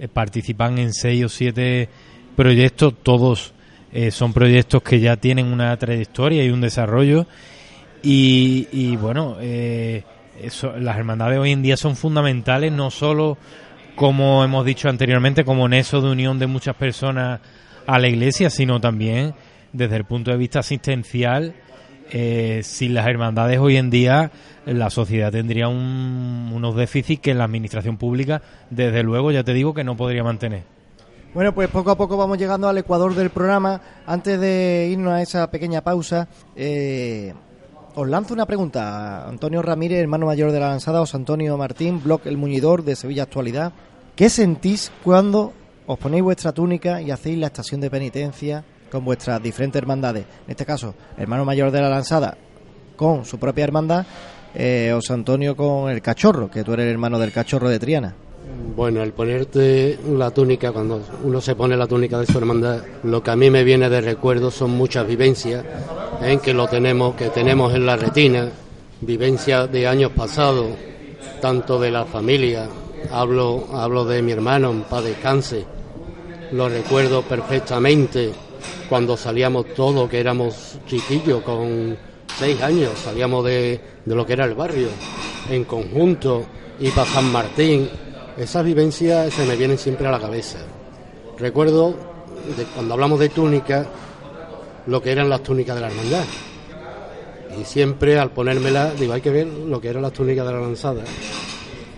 [0.00, 1.88] Eh, participan en seis o siete
[2.34, 3.54] proyectos, todos
[3.92, 7.26] eh, son proyectos que ya tienen una trayectoria y un desarrollo.
[8.02, 13.36] Y, bueno, las hermandades hoy en día son fundamentales, no solo
[13.96, 17.40] como hemos dicho anteriormente, como nexo de unión de muchas personas
[17.84, 19.34] a la iglesia, sino también
[19.72, 21.54] desde el punto de vista asistencial.
[22.10, 24.30] Eh, sin las hermandades hoy en día
[24.64, 29.84] la sociedad tendría unos déficits que la administración pública, desde luego, ya te digo que
[29.84, 30.77] no podría mantener.
[31.34, 33.80] Bueno, pues poco a poco vamos llegando al ecuador del programa.
[34.06, 37.34] Antes de irnos a esa pequeña pausa, eh,
[37.94, 39.28] os lanzo una pregunta.
[39.28, 43.24] Antonio Ramírez, hermano mayor de la lanzada, os Antonio Martín, blog El Muñidor de Sevilla
[43.24, 43.72] Actualidad.
[44.16, 45.52] ¿Qué sentís cuando
[45.86, 50.24] os ponéis vuestra túnica y hacéis la estación de penitencia con vuestras diferentes hermandades?
[50.46, 52.38] En este caso, hermano mayor de la lanzada
[52.96, 54.06] con su propia hermandad,
[54.54, 58.14] eh, Os Antonio con el cachorro, que tú eres el hermano del cachorro de Triana.
[58.76, 63.22] Bueno, el ponerte la túnica, cuando uno se pone la túnica de su hermandad, lo
[63.22, 65.64] que a mí me viene de recuerdo son muchas vivencias
[66.22, 66.40] en ¿eh?
[66.40, 68.48] que lo tenemos, que tenemos en la retina,
[69.00, 70.68] vivencias de años pasados,
[71.40, 72.68] tanto de la familia,
[73.12, 75.04] hablo, hablo de mi hermano, en paz
[76.52, 78.32] lo recuerdo perfectamente
[78.88, 81.96] cuando salíamos todos, que éramos chiquillos, con
[82.38, 84.88] seis años, salíamos de, de lo que era el barrio,
[85.50, 86.44] en conjunto,
[86.80, 87.88] y para San Martín,
[88.38, 90.58] esas vivencias se me vienen siempre a la cabeza.
[91.38, 91.94] Recuerdo,
[92.74, 93.86] cuando hablamos de túnica,
[94.86, 96.24] lo que eran las túnicas de la hermandad.
[97.60, 100.60] Y siempre al ponérmela, digo, hay que ver lo que eran las túnicas de la
[100.60, 101.02] lanzada,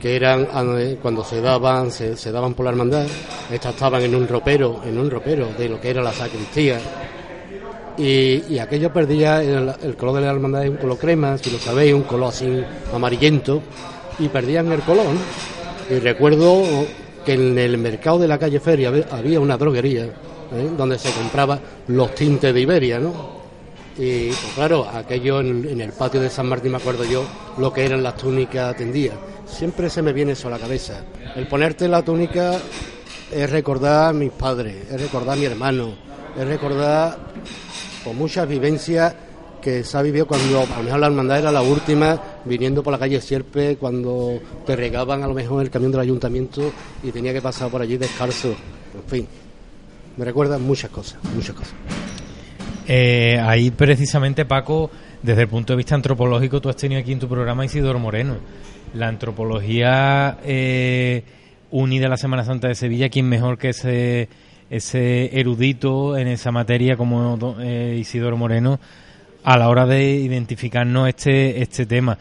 [0.01, 0.49] que eran
[0.79, 3.07] eh, cuando se daban, se, daban por la hermandad,
[3.51, 6.81] estas estaban en un ropero, en un ropero de lo que era la sacristía.
[7.99, 12.05] Y, aquello perdía, el, color de la hermandad un color crema, si lo sabéis, un
[12.05, 13.61] color así amarillento,
[14.19, 15.07] y perdían el color.
[15.91, 16.63] Y recuerdo
[17.25, 20.71] que en el mercado de la calle Feria había una droguería ¿eh?
[20.77, 23.41] donde se compraba los tintes de Iberia, ¿no?
[23.99, 27.25] Y pues claro, aquello en, el patio de San Martín me acuerdo yo
[27.59, 29.17] lo que eran las túnicas tendidas.
[29.45, 31.03] Siempre se me viene eso a la cabeza.
[31.35, 32.59] El ponerte la túnica
[33.33, 35.95] es recordar a mis padres, es recordar a mi hermano,
[36.39, 37.19] es recordar
[38.05, 39.13] con muchas vivencias
[39.61, 42.93] que se ha vivido cuando a lo mejor la hermandad era la última viniendo por
[42.93, 47.33] la calle Sierpe cuando te regaban a lo mejor el camión del ayuntamiento y tenía
[47.33, 48.49] que pasar por allí descalzo.
[48.49, 49.29] En fin,
[50.17, 51.75] me recuerdan muchas cosas, muchas cosas.
[52.89, 54.91] Eh, ahí precisamente, Paco,
[55.23, 58.37] desde el punto de vista antropológico, tú has tenido aquí en tu programa Isidoro Moreno.
[58.95, 61.23] La antropología eh,
[61.71, 64.29] unida a la Semana Santa de Sevilla, ¿quién mejor que ese,
[64.71, 68.81] ese erudito en esa materia como eh, Isidoro Moreno
[69.43, 72.19] a la hora de identificarnos este, este tema?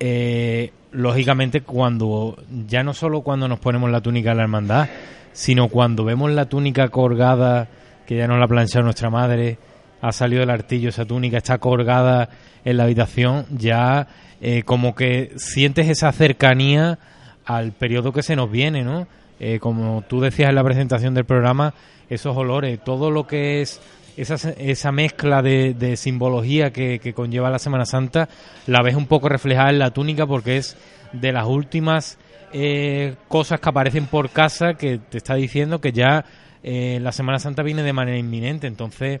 [0.00, 4.88] Eh, lógicamente, cuando ya no solo cuando nos ponemos la túnica de la hermandad,
[5.32, 7.68] sino cuando vemos la túnica colgada,
[8.06, 9.58] que ya nos la ha planchado nuestra madre,
[10.00, 12.28] ha salido del artillo esa túnica, está colgada
[12.64, 14.06] en la habitación, ya
[14.40, 16.98] eh, como que sientes esa cercanía
[17.44, 19.06] al periodo que se nos viene, ¿no?
[19.40, 21.74] Eh, como tú decías en la presentación del programa,
[22.10, 23.80] esos olores, todo lo que es
[24.18, 28.28] esa, esa mezcla de, simbología que, que, conlleva la Semana Santa,
[28.66, 30.76] la ves un poco reflejada en la túnica porque es
[31.12, 32.18] de las últimas
[32.52, 36.24] eh, cosas que aparecen por casa que te está diciendo que ya
[36.62, 38.66] eh, la Semana Santa viene de manera inminente.
[38.66, 39.20] Entonces,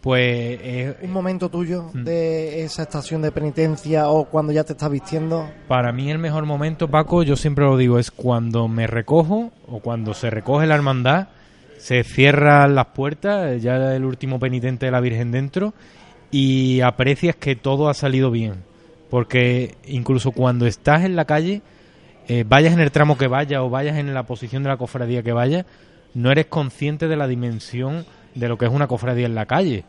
[0.00, 0.58] pues...
[0.62, 2.04] Eh, ¿Un momento tuyo mm.
[2.04, 5.48] de esa estación de penitencia o cuando ya te estás vistiendo?
[5.68, 9.80] Para mí el mejor momento, Paco, yo siempre lo digo, es cuando me recojo o
[9.80, 11.28] cuando se recoge la hermandad,
[11.80, 15.72] se cierran las puertas, ya el último penitente de la Virgen dentro,
[16.30, 18.62] y aprecias que todo ha salido bien.
[19.08, 21.62] Porque incluso cuando estás en la calle
[22.28, 25.22] eh, vayas en el tramo que vaya o vayas en la posición de la cofradía
[25.22, 25.66] que vaya,
[26.14, 29.84] no eres consciente de la dimensión de lo que es una cofradía en la calle.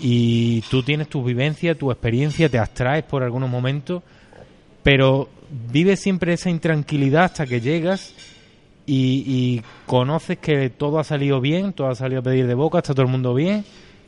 [0.00, 4.02] Y tú tienes tu vivencia, tu experiencia, te abstraes por algunos momentos,
[4.82, 5.28] pero
[5.70, 8.14] vives siempre esa intranquilidad hasta que llegas
[8.86, 12.94] y, conoces que todo ha salido bien, todo ha salido a pedir de boca, está
[12.94, 13.64] todo el mundo bien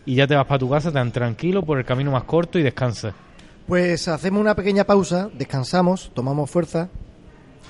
[0.06, 2.62] y ya te vas para tu casa tan tranquilo por el camino más corto y
[2.62, 3.14] descansas.
[3.66, 6.88] Pues hacemos una pequeña pausa, descansamos, tomamos fuerza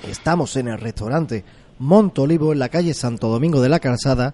[0.07, 1.43] Estamos en el restaurante
[1.79, 4.33] Montolivo, en la calle Santo Domingo de la Calzada,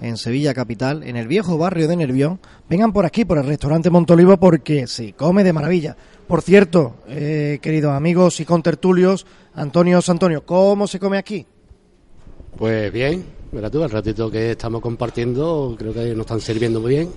[0.00, 2.40] en Sevilla capital, en el viejo barrio de Nervión.
[2.68, 5.96] Vengan por aquí, por el restaurante Montolivo, porque se come de maravilla.
[6.26, 11.46] Por cierto, eh, queridos amigos y contertulios, Antonio Antonio, ¿cómo se come aquí?
[12.56, 16.90] Pues bien, mira tú, el ratito que estamos compartiendo, creo que nos están sirviendo muy
[16.90, 17.10] bien.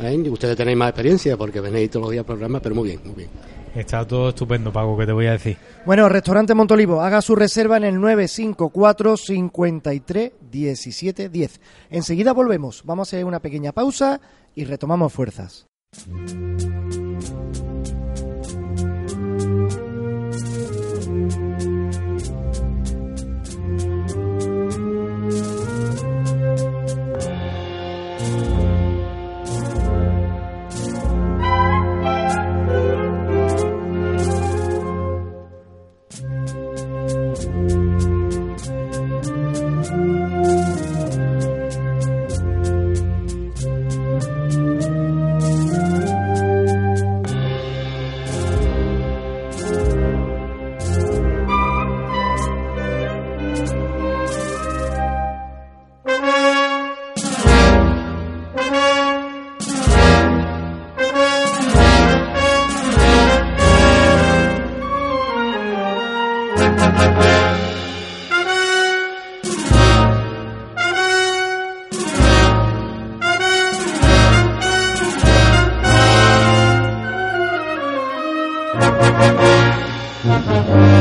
[0.00, 0.16] ¿eh?
[0.30, 3.14] Ustedes tenéis más experiencia porque venéis todos los días al programa, pero muy bien, muy
[3.14, 3.30] bien.
[3.74, 5.56] Está todo estupendo, Paco, que te voy a decir.
[5.86, 11.60] Bueno, Restaurante Montolivo, haga su reserva en el 954 53 17 10.
[11.90, 14.20] Enseguida volvemos, vamos a hacer una pequeña pausa
[14.54, 15.66] y retomamos fuerzas.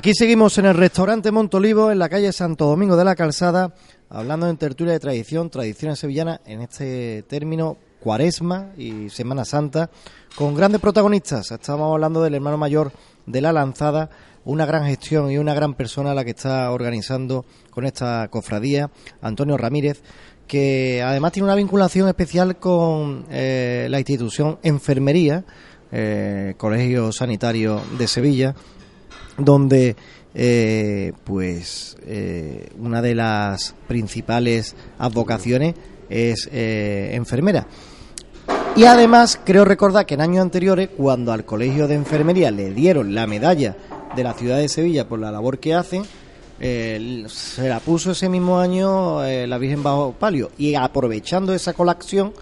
[0.00, 3.74] Aquí seguimos en el restaurante Montolivo, en la calle Santo Domingo de la Calzada,
[4.08, 9.90] hablando en tertulia de tradición, tradiciones sevillanas, en este término Cuaresma y Semana Santa,
[10.36, 11.50] con grandes protagonistas.
[11.50, 12.92] Estábamos hablando del hermano mayor
[13.26, 14.08] de la Lanzada,
[14.46, 19.58] una gran gestión y una gran persona la que está organizando con esta cofradía, Antonio
[19.58, 20.02] Ramírez,
[20.46, 25.44] que además tiene una vinculación especial con eh, la institución Enfermería,
[25.92, 28.54] eh, Colegio Sanitario de Sevilla,
[29.44, 29.96] donde
[30.32, 35.74] eh, pues eh, una de las principales advocaciones
[36.08, 37.66] es eh, enfermera.
[38.76, 43.14] Y además creo recordar que en años anteriores, cuando al Colegio de Enfermería le dieron
[43.14, 43.76] la medalla
[44.14, 46.04] de la ciudad de Sevilla por la labor que hacen,
[46.60, 50.50] se la puso ese mismo año la Virgen bajo palio.
[50.56, 52.32] Y aprovechando esa colección,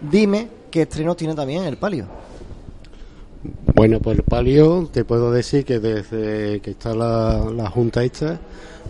[0.00, 2.06] dime qué estreno tiene también el palio.
[3.42, 8.38] Bueno, pues el palio, te puedo decir que desde que está la, Junta esta,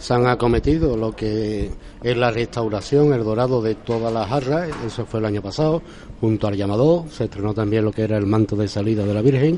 [0.00, 1.70] se han acometido lo que
[2.02, 5.82] es la restauración, el dorado de todas las jarras, eso fue el año pasado,
[6.20, 9.22] junto al llamador, se estrenó también lo que era el manto de salida de la
[9.22, 9.56] Virgen,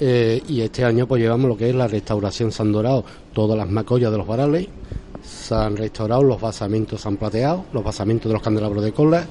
[0.00, 3.04] eh, y este año pues llevamos lo que es la restauración, se han dorado
[3.34, 4.68] todas las macollas de los varales,
[5.22, 9.26] se han restaurado los basamentos, se han plateado, los basamentos de los candelabros de cola,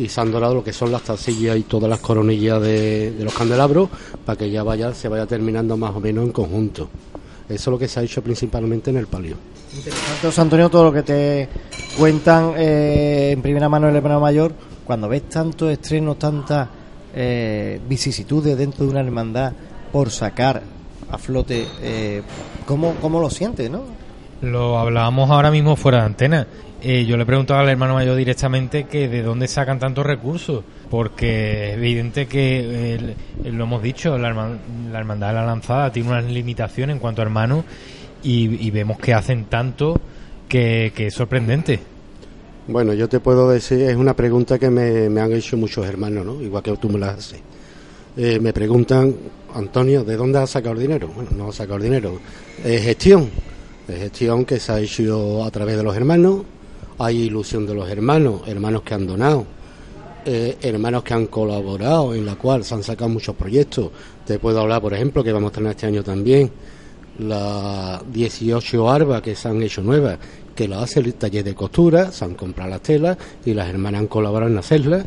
[0.00, 3.34] y se han dorado lo que son las tacillas y todas las coronillas de, los
[3.34, 3.88] candelabros
[4.24, 6.88] para que ya vaya se vaya terminando más o menos en conjunto.
[7.48, 9.36] Eso es lo que se ha hecho principalmente en el palio.
[9.74, 11.48] Interesante, José Antonio, todo lo que te
[11.98, 14.52] cuentan eh, en primera mano el hermano mayor,
[14.84, 16.68] cuando ves tantos estrenos, tantas
[17.14, 19.52] eh, vicisitudes dentro de una hermandad
[19.92, 20.62] por sacar
[21.10, 22.22] a flote, eh,
[22.66, 23.82] ¿cómo, ¿cómo lo sientes, no?
[24.42, 26.46] Lo hablábamos ahora mismo fuera de antena
[26.82, 31.72] eh, yo le preguntaba al hermano mayor directamente que de dónde sacan tantos recursos, porque
[31.72, 37.00] es evidente que, lo hemos dicho, la, hermandad de la lanzada tiene unas limitaciones en
[37.00, 37.64] cuanto a hermanos
[38.22, 40.00] y, vemos que hacen tanto
[40.48, 41.80] que, es sorprendente.
[42.66, 46.40] Bueno, yo te puedo decir, es una pregunta que me, han hecho muchos hermanos, ¿no?
[46.40, 47.40] Igual que tú me la haces.
[48.16, 49.14] Eh, me preguntan,
[49.54, 51.08] Antonio, ¿de dónde has sacado el dinero?
[51.14, 52.18] Bueno, no has sacado el dinero.
[52.64, 53.28] Es gestión.
[53.86, 56.42] Es gestión que se ha hecho a través de los hermanos.
[57.02, 59.46] Hay ilusión de los hermanos, hermanos que han donado,
[60.26, 63.90] eh, hermanos que han colaborado, en la cual se han sacado muchos proyectos.
[64.26, 66.50] Te puedo hablar, por ejemplo, que vamos a tener este año también
[67.20, 70.18] las 18 arbas que se han hecho nuevas,
[70.54, 74.00] que lo hace el taller de costura, se han comprado las telas y las hermanas
[74.00, 75.06] han colaborado en hacerlas.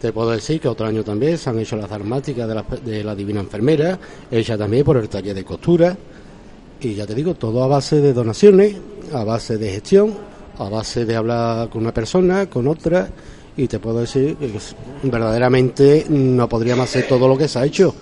[0.00, 3.04] Te puedo decir que otro año también se han hecho las armáticas de la, de
[3.04, 3.96] la Divina Enfermera,
[4.32, 5.96] ella también por el taller de costura.
[6.80, 8.74] Y ya te digo, todo a base de donaciones,
[9.12, 10.29] a base de gestión,
[10.60, 13.08] a base de hablar con una persona, con otra.
[13.56, 14.50] Y te puedo decir que
[15.02, 17.94] verdaderamente no podríamos hacer todo lo que se ha hecho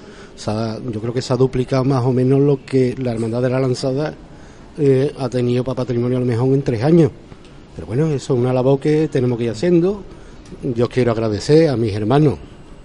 [0.46, 3.60] yo creo que se ha duplicado más o menos lo que la Hermandad de la
[3.60, 4.14] Lanzada
[4.78, 7.10] eh, ha tenido para patrimonio a lo mejor en tres años.
[7.74, 10.02] Pero bueno, eso es una labor que tenemos que ir haciendo.
[10.62, 12.38] Yo quiero agradecer a mis hermanos,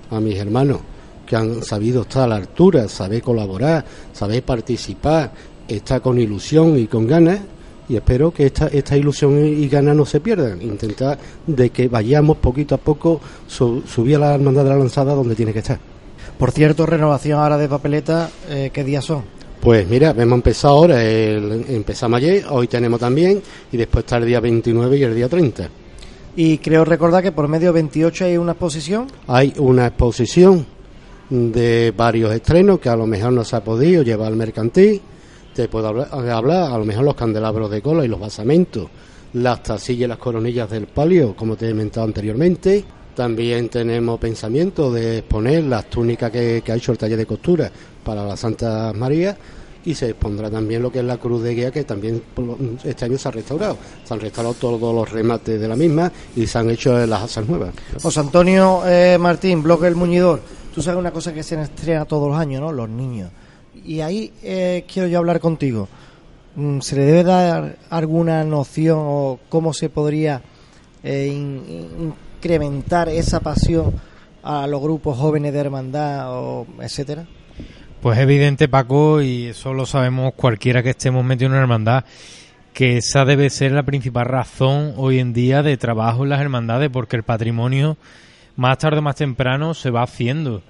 [0.09, 0.79] a mis hermanos
[1.25, 5.31] que han sabido estar a la altura, saber colaborar, saber participar,
[5.67, 7.39] estar con ilusión y con ganas
[7.89, 10.61] y espero que esta, esta ilusión y ganas no se pierdan.
[10.61, 15.35] Intentar de que vayamos poquito a poco subir a la hermandad de la lanzada donde
[15.35, 15.79] tiene que estar.
[16.37, 19.23] Por cierto, renovación ahora de papeleta, eh, ¿qué días son?
[19.61, 24.41] Pues mira, hemos empezado ahora, empezamos ayer, hoy tenemos también, y después está el día
[24.41, 25.69] 29 y el día 30.
[26.35, 29.07] Y creo recordar que por medio 28 hay una exposición.
[29.27, 30.65] Hay una exposición
[31.29, 35.01] de varios estrenos que a lo mejor no se ha podido llevar al mercantil.
[35.53, 38.87] Te puedo hablar, a lo mejor los candelabros de cola y los basamentos,
[39.33, 42.85] las tasillas y las coronillas del palio, como te he comentado anteriormente
[43.15, 47.71] también tenemos pensamiento de exponer las túnicas que, ha hecho el taller de costura
[48.03, 49.37] para la Santa María
[49.85, 52.23] y se expondrá también lo que es la cruz de guía que también
[52.83, 53.77] este año se ha restaurado.
[54.03, 57.47] Se han restaurado todos los remates de la misma y se han hecho las asas
[57.47, 57.73] nuevas.
[58.01, 60.41] José Antonio eh, Martín, Bloque El Muñidor,
[60.73, 62.71] tú sabes una cosa que se estrena todos los años, ¿no?
[62.71, 63.29] Los niños.
[63.85, 65.87] Y ahí eh, quiero yo hablar contigo.
[66.55, 70.41] Mm, ¿Se le debe dar alguna noción o cómo se podría
[71.03, 73.93] eh, incrementar esa pasión
[74.43, 77.25] a los grupos jóvenes de hermandad, o etcétera?
[78.01, 82.03] Pues evidente, Paco, y eso lo sabemos cualquiera que estemos metidos en una hermandad,
[82.73, 86.89] que esa debe ser la principal razón hoy en día de trabajo en las hermandades,
[86.91, 87.97] porque el patrimonio
[88.57, 90.61] más tarde o más temprano se va haciendo.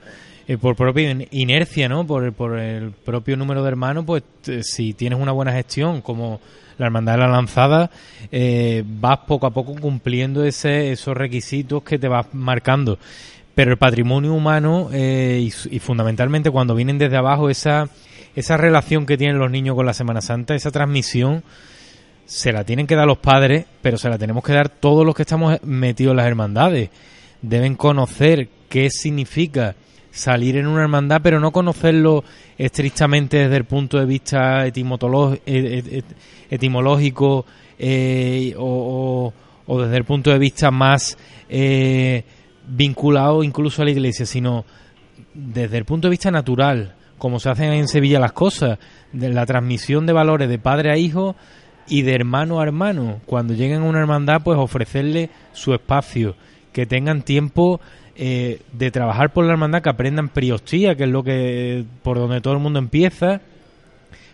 [0.46, 2.06] Eh, por propia inercia, ¿no?
[2.06, 2.26] Por
[2.60, 4.24] el, propio número de hermanos, pues
[4.62, 6.42] si tienes una buena gestión, como
[6.78, 7.90] la Hermandad de la Lanzada,
[8.32, 13.00] eh, vas poco a poco cumpliendo ese, esos requisitos que te vas marcando.
[13.56, 17.88] Pero el patrimonio humano eh, y, fundamentalmente cuando vienen desde abajo, esa,
[18.36, 21.44] esa relación que tienen los niños con la Semana Santa, esa transmisión,
[22.26, 25.16] se la tienen que dar los padres, pero se la tenemos que dar todos los
[25.16, 26.90] que estamos metidos en las hermandades.
[27.42, 29.76] Deben conocer qué significa
[30.14, 32.24] salir en una hermandad, pero no conocerlo
[32.58, 35.40] estrictamente desde el punto de vista etimológico
[37.80, 39.34] eh, o,
[39.68, 41.18] desde el punto de vista más
[41.50, 42.24] eh,
[42.68, 44.66] vinculado incluso a la iglesia, sino
[45.34, 48.78] desde el punto de vista natural, como se hacen en Sevilla las cosas,
[49.12, 51.36] de la transmisión de valores de padre a hijo
[51.88, 53.20] y de hermano a hermano.
[53.26, 56.36] Cuando lleguen a una hermandad, pues ofrecerle su espacio,
[56.72, 57.82] que tengan tiempo
[58.16, 62.42] eh, de trabajar por la hermandad, que aprendan priostía, que es lo que por donde
[62.42, 63.42] todo el mundo empieza,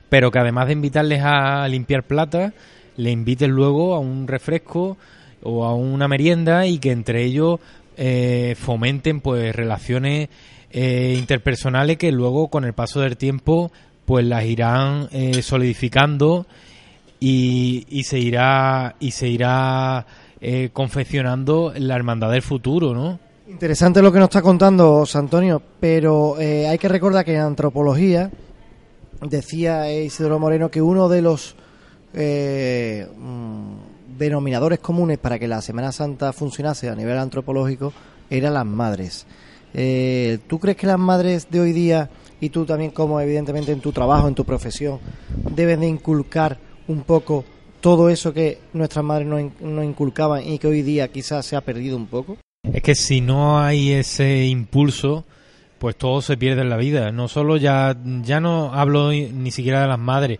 [0.09, 2.51] pero que además de invitarles a limpiar plata,
[2.97, 4.97] le inviten luego a un refresco
[5.43, 7.61] o a una merienda y que entre ellos
[7.95, 10.27] eh, fomenten pues relaciones
[10.71, 13.71] eh, interpersonales que luego con el paso del tiempo
[14.03, 15.07] pues las irán
[15.41, 16.47] solidificando
[17.21, 20.05] y, y, se irá y se irá
[20.73, 23.19] confeccionando la hermandad del futuro, ¿no?
[23.49, 28.29] Interesante lo que nos está contando Antonio, pero eh, hay que recordar que en antropología
[29.21, 31.55] decía Isidoro Moreno que uno de los
[32.13, 37.91] eh, mm, denominadores comunes para que la Semana Santa funcionase a nivel antropológico
[38.29, 39.25] eran las madres.
[39.73, 42.07] Eh, ¿Tú crees que las madres de hoy día,
[42.39, 44.99] y tú también como evidentemente en tu trabajo, en tu profesión,
[45.55, 47.43] deben de inculcar un poco
[47.81, 51.97] todo eso que nuestras madres nos inculcaban y que hoy día quizás se ha perdido
[51.97, 52.37] un poco?
[52.63, 55.23] Es que si no hay ese impulso,
[55.79, 57.11] pues todo se pierde en la vida.
[57.11, 60.39] No solo ya, ya no hablo ni siquiera de las madres.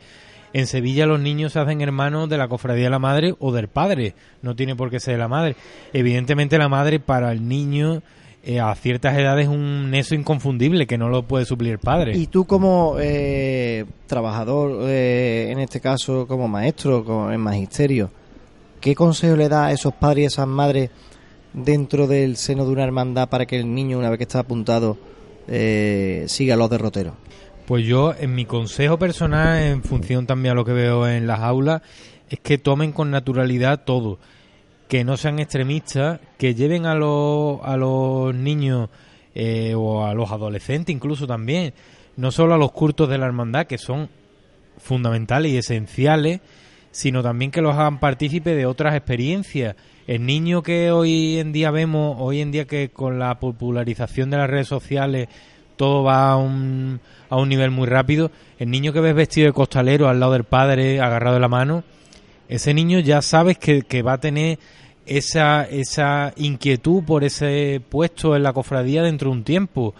[0.52, 3.68] En Sevilla los niños se hacen hermanos de la cofradía de la madre o del
[3.70, 4.16] padre.
[4.42, 5.56] No tiene por qué ser la madre.
[5.94, 8.02] Evidentemente la madre para el niño
[8.44, 12.18] eh, a ciertas edades es un neso inconfundible que no lo puede suplir el padre.
[12.18, 18.10] Y tú como eh, trabajador, eh, en este caso como maestro, como en magisterio,
[18.82, 20.90] ¿qué consejo le da a esos padres y esas madres
[21.64, 24.98] dentro del seno de una hermandad para que el niño, una vez que está apuntado,
[25.48, 27.14] eh, siga los derroteros?
[27.66, 31.40] Pues yo, en mi consejo personal, en función también a lo que veo en las
[31.40, 31.82] aulas,
[32.30, 34.20] es que tomen con naturalidad todo,
[34.88, 38.90] que no sean extremistas, que lleven a los, a los niños
[39.36, 41.74] eh, o a los adolescentes incluso también,
[42.18, 44.10] no solo a los cultos de la hermandad, que son
[44.80, 46.42] fundamentales y esenciales,
[46.92, 49.76] sino también que los hagan partícipe de otras experiencias.
[50.10, 54.38] El niño que hoy en día vemos, hoy en día que con la popularización de
[54.38, 55.28] las redes sociales
[55.76, 57.00] todo va a un,
[57.30, 60.46] a un nivel muy rápido, el niño que ves vestido de costalero al lado del
[60.46, 61.84] padre, agarrado de la mano,
[62.48, 64.58] ese niño ya sabes que, que va a tener
[65.06, 69.94] esa, esa inquietud por ese puesto en la cofradía dentro de un tiempo.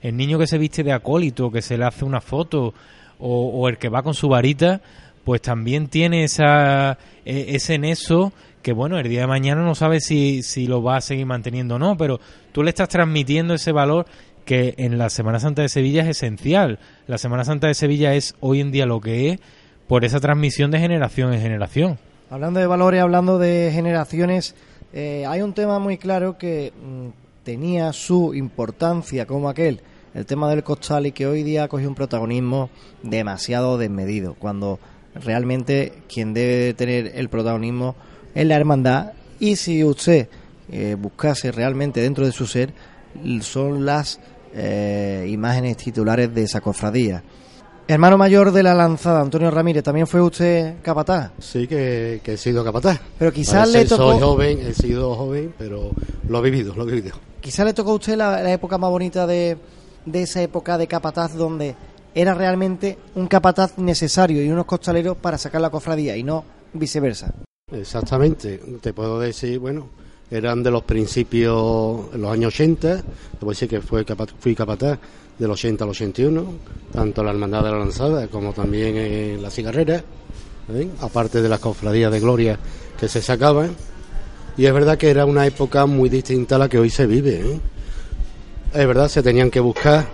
[0.00, 2.72] El niño que se viste de acólito, que se le hace una foto,
[3.18, 4.80] o, o el que va con su varita,
[5.24, 8.32] pues también tiene esa, e, ese neso
[8.66, 11.76] que, bueno, el día de mañana no sabe si, si lo va a seguir manteniendo
[11.76, 12.18] o no, pero
[12.50, 14.06] tú le estás transmitiendo ese valor
[14.44, 16.80] que en la Semana Santa de Sevilla es esencial.
[17.06, 19.40] La Semana Santa de Sevilla es hoy en día lo que es
[19.86, 21.98] por esa transmisión de generación en generación.
[22.28, 24.56] Hablando de valores, hablando de generaciones,
[24.92, 29.80] eh, hay un tema muy claro que mm, tenía su importancia como aquel,
[30.12, 32.70] el tema del costal y que hoy día coge un protagonismo
[33.04, 34.80] demasiado desmedido, cuando
[35.14, 37.94] realmente quien debe tener el protagonismo
[38.36, 40.28] es la hermandad y si usted
[40.70, 42.72] eh, buscase realmente dentro de su ser
[43.40, 44.20] son las
[44.54, 47.22] eh, imágenes titulares de esa cofradía.
[47.88, 51.30] Hermano mayor de la lanzada, Antonio Ramírez, ¿también fue usted capataz?
[51.38, 53.00] Sí, que, que he sido capataz.
[53.18, 54.12] Pero quizás le tocó...
[54.12, 55.92] Soy joven, he sido joven, pero
[56.28, 57.16] lo he vivido, lo he vivido.
[57.40, 59.56] Quizás le tocó a usted la, la época más bonita de,
[60.04, 61.74] de esa época de capataz donde
[62.14, 67.32] era realmente un capataz necesario y unos costaleros para sacar la cofradía y no viceversa.
[67.72, 69.88] Exactamente, te puedo decir, bueno,
[70.30, 73.02] eran de los principios, en los años 80, te
[73.40, 74.04] puedo decir que fue
[74.38, 75.00] fui capataz
[75.36, 76.44] del 80 al 81,
[76.92, 79.96] tanto la Hermandad de la Lanzada como también en la cigarrera,
[80.72, 80.88] ¿eh?
[81.00, 82.56] aparte de las cofradías de gloria
[83.00, 83.74] que se sacaban.
[84.56, 87.40] Y es verdad que era una época muy distinta a la que hoy se vive.
[87.40, 87.60] ¿eh?
[88.74, 90.06] Es verdad, se tenían que buscar,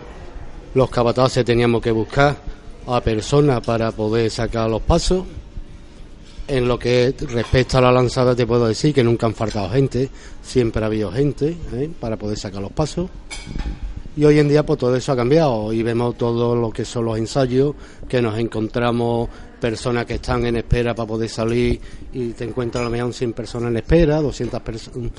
[0.74, 2.34] los capataces teníamos que buscar
[2.86, 5.26] a personas para poder sacar los pasos.
[6.52, 10.10] En lo que respecta a la lanzada te puedo decir que nunca han faltado gente,
[10.42, 11.90] siempre ha habido gente ¿eh?
[11.98, 13.08] para poder sacar los pasos.
[14.18, 17.06] Y hoy en día pues todo eso ha cambiado y vemos todo lo que son
[17.06, 17.74] los ensayos,
[18.06, 21.80] que nos encontramos personas que están en espera para poder salir
[22.12, 25.10] y te encuentras a lo mejor 100 personas en espera, 200 personas.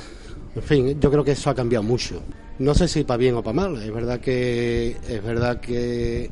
[0.55, 2.21] En fin, yo creo que eso ha cambiado mucho.
[2.59, 6.29] No sé si para bien o para mal, es verdad que es verdad que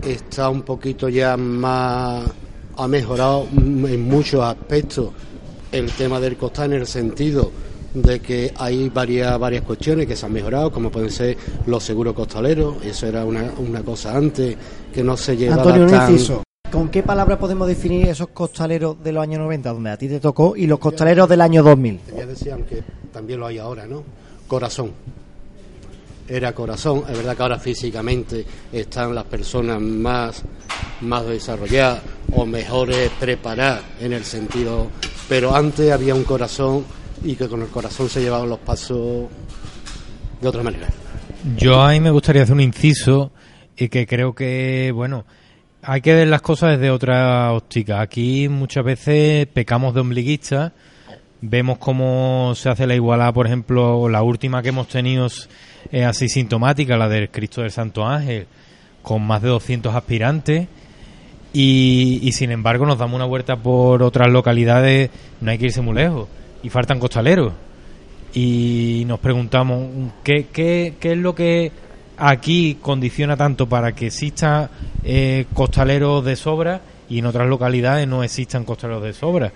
[0.00, 2.24] está un poquito ya más
[2.78, 5.10] ha mejorado en muchos aspectos
[5.72, 7.50] el tema del costal en el sentido
[7.92, 12.14] de que hay varias varias cuestiones que se han mejorado, como pueden ser los seguros
[12.14, 14.56] costaleros, eso era una, una cosa antes
[14.92, 16.12] que no se llevaba Antonio, tan...
[16.12, 16.42] inciso.
[16.70, 20.20] ¿Con qué palabra podemos definir esos costaleros de los años 90, donde a ti te
[20.20, 21.98] tocó, y los costaleros del año 2000?
[21.98, 24.04] Te voy a decir, aunque también lo hay ahora, ¿no?
[24.46, 24.92] Corazón.
[26.28, 30.42] Era corazón, es verdad que ahora físicamente están las personas más,
[31.00, 32.02] más desarrolladas
[32.32, 34.88] o mejores preparadas en el sentido,
[35.28, 36.84] pero antes había un corazón
[37.24, 39.26] y que con el corazón se llevaban los pasos
[40.40, 40.88] de otra manera.
[41.56, 43.32] Yo a mí me gustaría hacer un inciso
[43.76, 45.24] y que creo que, bueno,
[45.82, 48.00] hay que ver las cosas desde otra óptica.
[48.00, 50.72] Aquí muchas veces pecamos de ombliguistas,
[51.40, 55.48] vemos cómo se hace la igualada, por ejemplo, la última que hemos tenido es
[56.04, 58.46] así sintomática, la del Cristo del Santo Ángel,
[59.02, 60.66] con más de 200 aspirantes.
[61.52, 65.94] Y, sin embargo nos damos una vuelta por otras localidades, no hay que irse muy
[65.94, 66.28] lejos,
[66.62, 67.52] y faltan costaleros.
[68.34, 71.72] Y nos preguntamos, ¿qué, qué, qué es lo que
[72.18, 74.70] aquí condiciona tanto para que exista
[75.04, 79.52] eh, costaleros de sobra y en otras localidades no existan costaleros de sobra.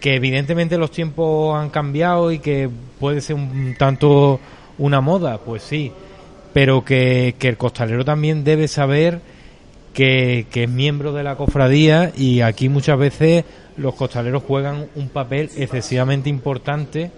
[0.00, 2.68] Que evidentemente los tiempos han cambiado y que
[3.00, 4.40] puede ser un tanto
[4.78, 5.90] una moda, pues sí,
[6.52, 9.20] pero que, que el costalero también debe saber
[9.96, 13.46] que, que es miembro de la cofradía y aquí muchas veces
[13.78, 17.10] los costaleros juegan un papel excesivamente importante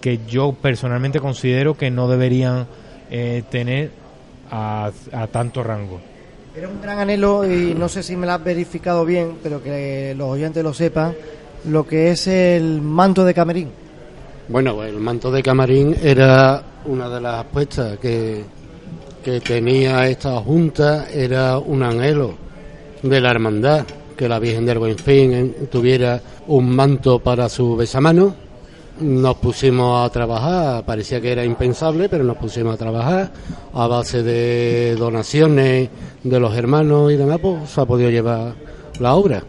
[0.00, 2.66] que yo personalmente considero que no deberían
[3.10, 3.90] eh, tener
[4.50, 6.00] a, a, tanto rango.
[6.56, 10.14] Era un gran anhelo y no sé si me lo has verificado bien, pero que
[10.16, 11.14] los oyentes lo sepan,
[11.66, 13.68] lo que es el manto de Camerín.
[14.48, 18.42] Bueno, el manto de Camarín era una de las apuestas que,
[19.24, 22.34] que tenía esta junta, era un anhelo
[23.02, 23.84] de la hermandad,
[24.16, 28.34] que la Virgen del Buen Fin tuviera un manto para su besamano.
[29.00, 33.30] Nos pusimos a trabajar, parecía que era impensable, pero nos pusimos a trabajar
[33.72, 35.88] a base de donaciones
[36.22, 38.54] de los hermanos y demás, pues se ha podido llevar
[38.98, 39.42] la obra.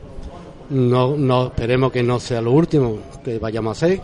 [0.70, 4.02] No, no esperemos que no sea lo último que vayamos a hacer,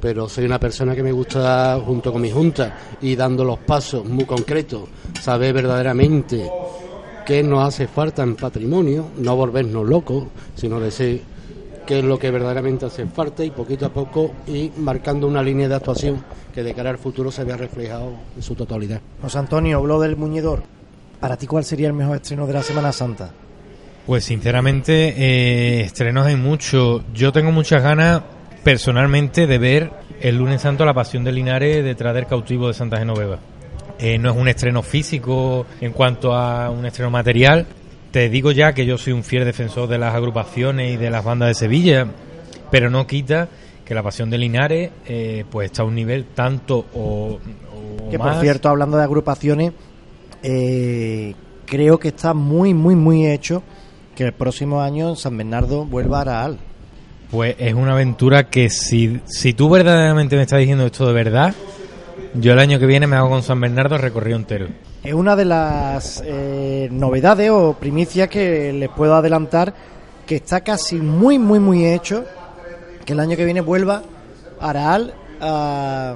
[0.00, 4.04] pero soy una persona que me gusta, junto con mi junta, y dando los pasos
[4.04, 4.88] muy concretos,
[5.20, 6.50] saber verdaderamente
[7.24, 10.24] qué nos hace falta en patrimonio, no volvernos locos,
[10.54, 11.22] sino decir
[11.86, 15.68] qué es lo que verdaderamente hace falta y poquito a poco ir marcando una línea
[15.68, 16.22] de actuación
[16.54, 19.00] que de cara al futuro se vea reflejado en su totalidad.
[19.22, 20.62] José Antonio, Blo del Muñidor,
[21.20, 23.30] ¿para ti cuál sería el mejor estreno de la Semana Santa?
[24.06, 27.02] Pues sinceramente, eh, estrenos hay mucho.
[27.12, 28.22] Yo tengo muchas ganas
[28.66, 32.98] personalmente de ver el lunes santo la pasión de Linares detrás del cautivo de Santa
[32.98, 33.38] Genoveva.
[34.00, 37.64] Eh, no es un estreno físico en cuanto a un estreno material.
[38.10, 41.24] Te digo ya que yo soy un fiel defensor de las agrupaciones y de las
[41.24, 42.08] bandas de Sevilla,
[42.68, 43.48] pero no quita
[43.84, 48.18] que la pasión de Linares eh, pues está a un nivel tanto o, o Que
[48.18, 48.34] más.
[48.34, 49.74] por cierto, hablando de agrupaciones,
[50.42, 51.34] eh,
[51.66, 53.62] creo que está muy, muy, muy hecho
[54.16, 56.58] que el próximo año San Bernardo vuelva a Araal.
[57.30, 61.54] Pues es una aventura que si, si tú verdaderamente me estás diciendo esto de verdad,
[62.34, 64.68] yo el año que viene me hago con San Bernardo recorrido entero.
[65.02, 69.74] Es una de las eh, novedades o primicias que les puedo adelantar
[70.26, 72.24] que está casi muy, muy, muy hecho.
[73.04, 74.02] Que el año que viene vuelva
[74.60, 76.14] Araal a,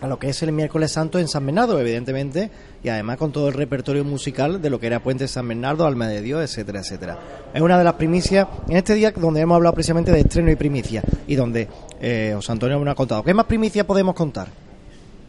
[0.00, 2.50] a lo que es el miércoles santo en San Bernardo, evidentemente,
[2.84, 6.06] y además con todo el repertorio musical de lo que era Puente San Bernardo, Alma
[6.06, 7.18] de Dios, etcétera, etcétera.
[7.54, 10.56] Es una de las primicias en este día donde hemos hablado precisamente de estreno y
[10.56, 11.66] primicia y donde
[11.98, 13.22] eh, José Antonio nos ha contado.
[13.22, 14.48] ¿Qué más primicia podemos contar?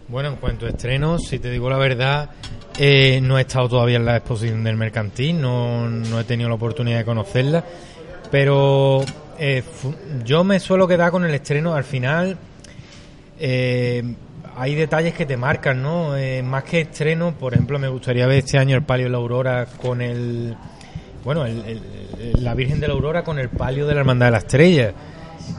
[0.10, 2.30] Bueno, en cuanto a estrenos, si te digo la verdad,
[2.78, 6.56] eh, no he estado todavía en la exposición del mercantil, no, no he tenido la
[6.56, 7.64] oportunidad de conocerla,
[8.30, 9.01] pero
[9.39, 9.64] eh,
[10.26, 12.38] yo me suelo quedar con el estreno al final.
[13.39, 14.03] eh,
[14.58, 16.16] hay detalles que te marcan, ¿no?
[16.18, 19.18] Eh, más que estreno, por ejemplo, me gustaría ver este año el palio de la
[19.18, 20.56] Aurora con el.
[21.24, 21.82] Bueno, el-
[22.39, 24.93] la Virgen de la Aurora con el palio de la Hermandad de la Estrella.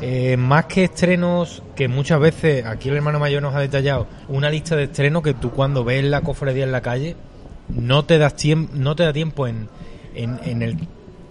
[0.01, 4.51] Eh, más que estrenos, que muchas veces aquí el hermano mayor nos ha detallado una
[4.51, 7.15] lista de estrenos que tú cuando ves la cofradía en la calle
[7.69, 9.69] no te das tiempo, no te da tiempo en,
[10.15, 10.77] en, en el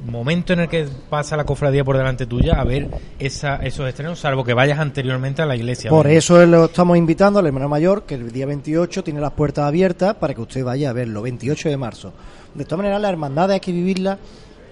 [0.06, 2.90] momento en el que pasa la cofradía por delante tuya a ver
[3.20, 5.90] esa, esos estrenos, salvo que vayas anteriormente a la iglesia.
[5.90, 9.66] Por eso lo estamos invitando al hermano mayor, que el día 28 tiene las puertas
[9.66, 12.14] abiertas para que usted vaya a verlo, 28 de marzo.
[12.54, 14.18] De todas maneras, la hermandad hay que vivirla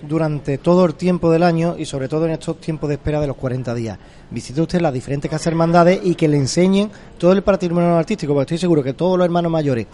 [0.08, 3.28] durante todo el tiempo del año y sobre todo en estos tiempos de espera de
[3.28, 3.98] los 40 días.
[4.30, 8.56] Visite usted las diferentes casas hermandades y que le enseñen todo el patrimonio artístico, porque
[8.56, 9.88] estoy seguro que todos los hermanos mayores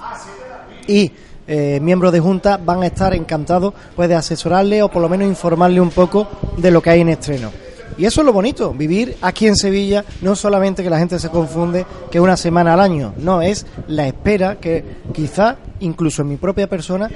[0.89, 1.11] y
[1.51, 5.27] eh, miembros de junta van a estar encantados pues, de asesorarle o por lo menos
[5.27, 7.49] informarle un poco de lo que hay en estreno.
[7.97, 11.29] Y eso es lo bonito, vivir aquí en Sevilla, no solamente que la gente se
[11.29, 16.37] confunde que una semana al año, no, es la espera que quizá, incluso en mi
[16.37, 17.09] propia persona,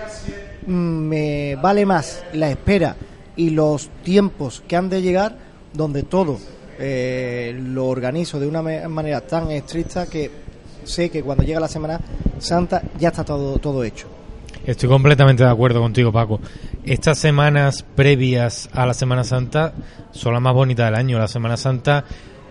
[0.65, 2.95] mm, me vale más la espera
[3.35, 5.37] y los tiempos que han de llegar
[5.73, 6.39] donde todo
[6.79, 10.31] eh, lo organizo de una manera tan estricta que
[10.83, 11.99] sé que cuando llega la Semana
[12.39, 14.12] Santa ya está todo, todo hecho.
[14.65, 16.39] Estoy completamente de acuerdo contigo, Paco.
[16.85, 19.73] Estas semanas previas a la Semana Santa
[20.11, 21.19] son las más bonitas del año.
[21.19, 22.05] La Semana Santa,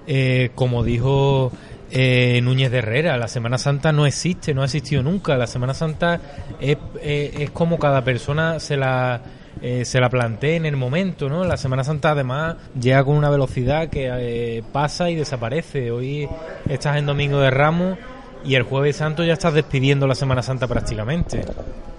[0.07, 1.51] eh, como dijo
[1.91, 5.39] eh, Núñez de Herrera, la Semana Santa no existe, no ha existido nunca.
[5.39, 6.21] La Semana Santa
[6.61, 9.23] es, eh, como cada persona se la
[9.61, 11.45] eh, se la plantee en el momento, ¿no?
[11.45, 15.91] La Semana Santa además llega con una velocidad que eh, pasa y desaparece.
[15.91, 16.29] Hoy
[16.69, 17.97] estás en Domingo de Ramos
[18.45, 21.45] y el Jueves Santo ya estás despidiendo la Semana Santa prácticamente.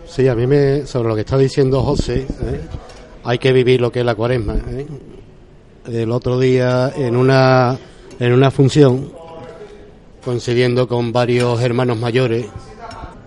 [0.07, 2.61] Sí, a mí me, sobre lo que está diciendo José, ¿eh?
[3.23, 4.55] hay que vivir lo que es la cuaresma.
[4.67, 4.85] ¿eh?
[5.87, 7.77] El otro día en una,
[8.19, 9.11] en una función,
[10.23, 12.45] coincidiendo con varios hermanos mayores,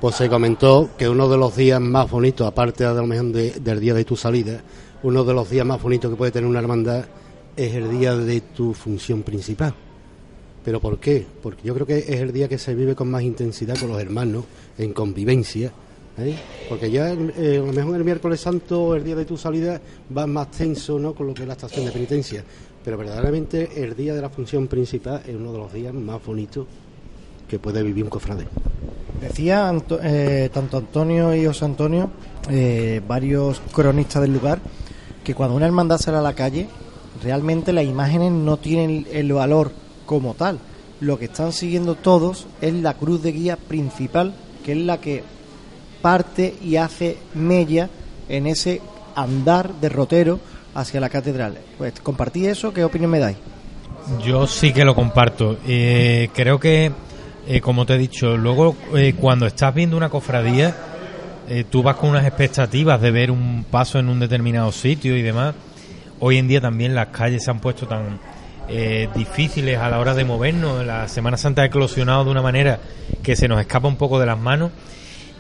[0.00, 3.52] pues se comentó que uno de los días más bonitos, aparte a lo mejor de-
[3.60, 4.60] del día de tu salida,
[5.02, 7.04] uno de los días más bonitos que puede tener una hermandad
[7.56, 9.74] es el día de tu función principal.
[10.66, 11.24] ¿Pero por qué?
[11.44, 14.00] Porque yo creo que es el día que se vive con más intensidad con los
[14.00, 14.46] hermanos,
[14.76, 15.70] en convivencia.
[16.18, 16.34] ¿eh?
[16.68, 19.80] Porque ya eh, a lo mejor el miércoles santo, el día de tu salida,
[20.14, 21.14] va más tenso ¿no?
[21.14, 22.42] con lo que es la estación de penitencia.
[22.84, 26.66] Pero verdaderamente el día de la función principal es uno de los días más bonitos
[27.46, 28.48] que puede vivir un cofrade.
[29.20, 32.10] Decía eh, tanto Antonio y José Antonio,
[32.50, 34.58] eh, varios cronistas del lugar,
[35.22, 36.66] que cuando una hermandad sale a la calle,
[37.22, 40.59] realmente las imágenes no tienen el valor como tal.
[41.00, 44.34] Lo que están siguiendo todos es la cruz de guía principal,
[44.64, 45.22] que es la que
[46.00, 47.90] parte y hace mella
[48.28, 48.80] en ese
[49.14, 50.40] andar derrotero
[50.74, 51.59] hacia la catedral.
[51.76, 53.36] Pues compartí eso, ¿qué opinión me dais?
[54.24, 55.59] Yo sí que lo comparto.
[55.66, 56.92] Eh, creo que,
[57.48, 60.74] eh, como te he dicho, luego eh, cuando estás viendo una cofradía,
[61.70, 65.54] tú vas con unas expectativas de ver un paso en un determinado sitio y demás.
[66.18, 68.18] Hoy en día también las calles se han puesto tan
[69.14, 70.84] difíciles a la hora de movernos.
[70.84, 72.80] La Semana Santa ha eclosionado de una manera
[73.22, 74.70] que se nos escapa un poco de las manos.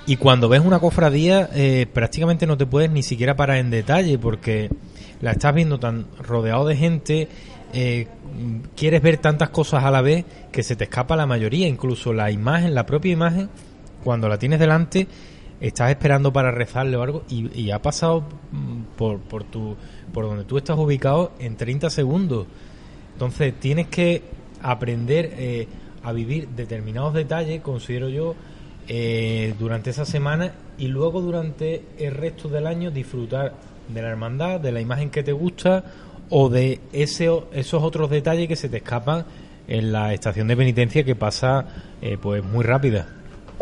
[0.06, 1.50] Y cuando ves una cofradía,
[1.92, 4.70] prácticamente no te puedes ni siquiera parar en detalle porque
[5.20, 7.28] la estás viendo tan rodeado de gente,
[7.72, 8.06] eh,
[8.74, 12.30] quieres ver tantas cosas a la vez que se te escapa la mayoría, incluso la
[12.30, 13.48] imagen, la propia imagen,
[14.04, 15.08] cuando la tienes delante,
[15.60, 19.76] estás esperando para rezarle o algo y, ha pasado mm, por, por, tu,
[20.12, 22.46] por donde tú estás ubicado en 30 segundos.
[23.16, 24.22] Entonces tienes que
[24.60, 25.66] aprender eh,
[26.02, 28.34] a vivir determinados detalles, considero yo,
[28.88, 33.54] eh, durante esa semana y luego durante el resto del año disfrutar
[33.88, 35.82] de la hermandad, de la imagen que te gusta
[36.28, 39.24] o de ese, esos otros detalles que se te escapan
[39.66, 41.64] en la estación de penitencia que pasa
[42.02, 43.06] eh, pues muy rápida.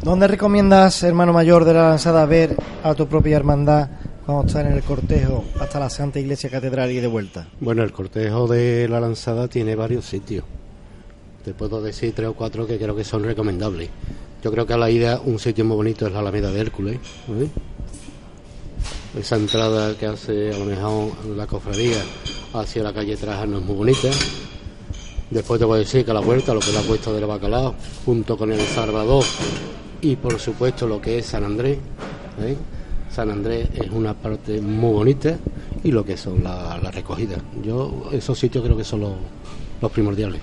[0.02, 3.88] ¿Dónde recomiendas, hermano mayor de la lanzada, ver a tu propia hermandad
[4.24, 7.46] cuando estás en el cortejo hasta la Santa Iglesia Catedral y de vuelta?
[7.60, 10.44] Bueno, el cortejo de la lanzada tiene varios sitios.
[11.44, 13.90] Te puedo decir tres o cuatro que creo que son recomendables.
[14.42, 16.98] Yo creo que a la ida un sitio muy bonito es la Alameda de Hércules.
[19.18, 22.02] Esa entrada que hace a lo mejor la cofradía
[22.54, 24.08] hacia la calle Trajano es muy bonita.
[25.30, 27.26] Después te voy a decir que a la vuelta, lo que es la puesta del
[27.26, 29.24] bacalao, junto con el Salvador
[30.00, 31.78] y por supuesto lo que es San Andrés.
[32.40, 32.56] ¿eh?
[33.14, 35.36] San Andrés es una parte muy bonita
[35.84, 37.38] y lo que son las la recogidas.
[37.62, 39.02] Yo esos sitios creo que son
[39.80, 40.40] los, primordiales.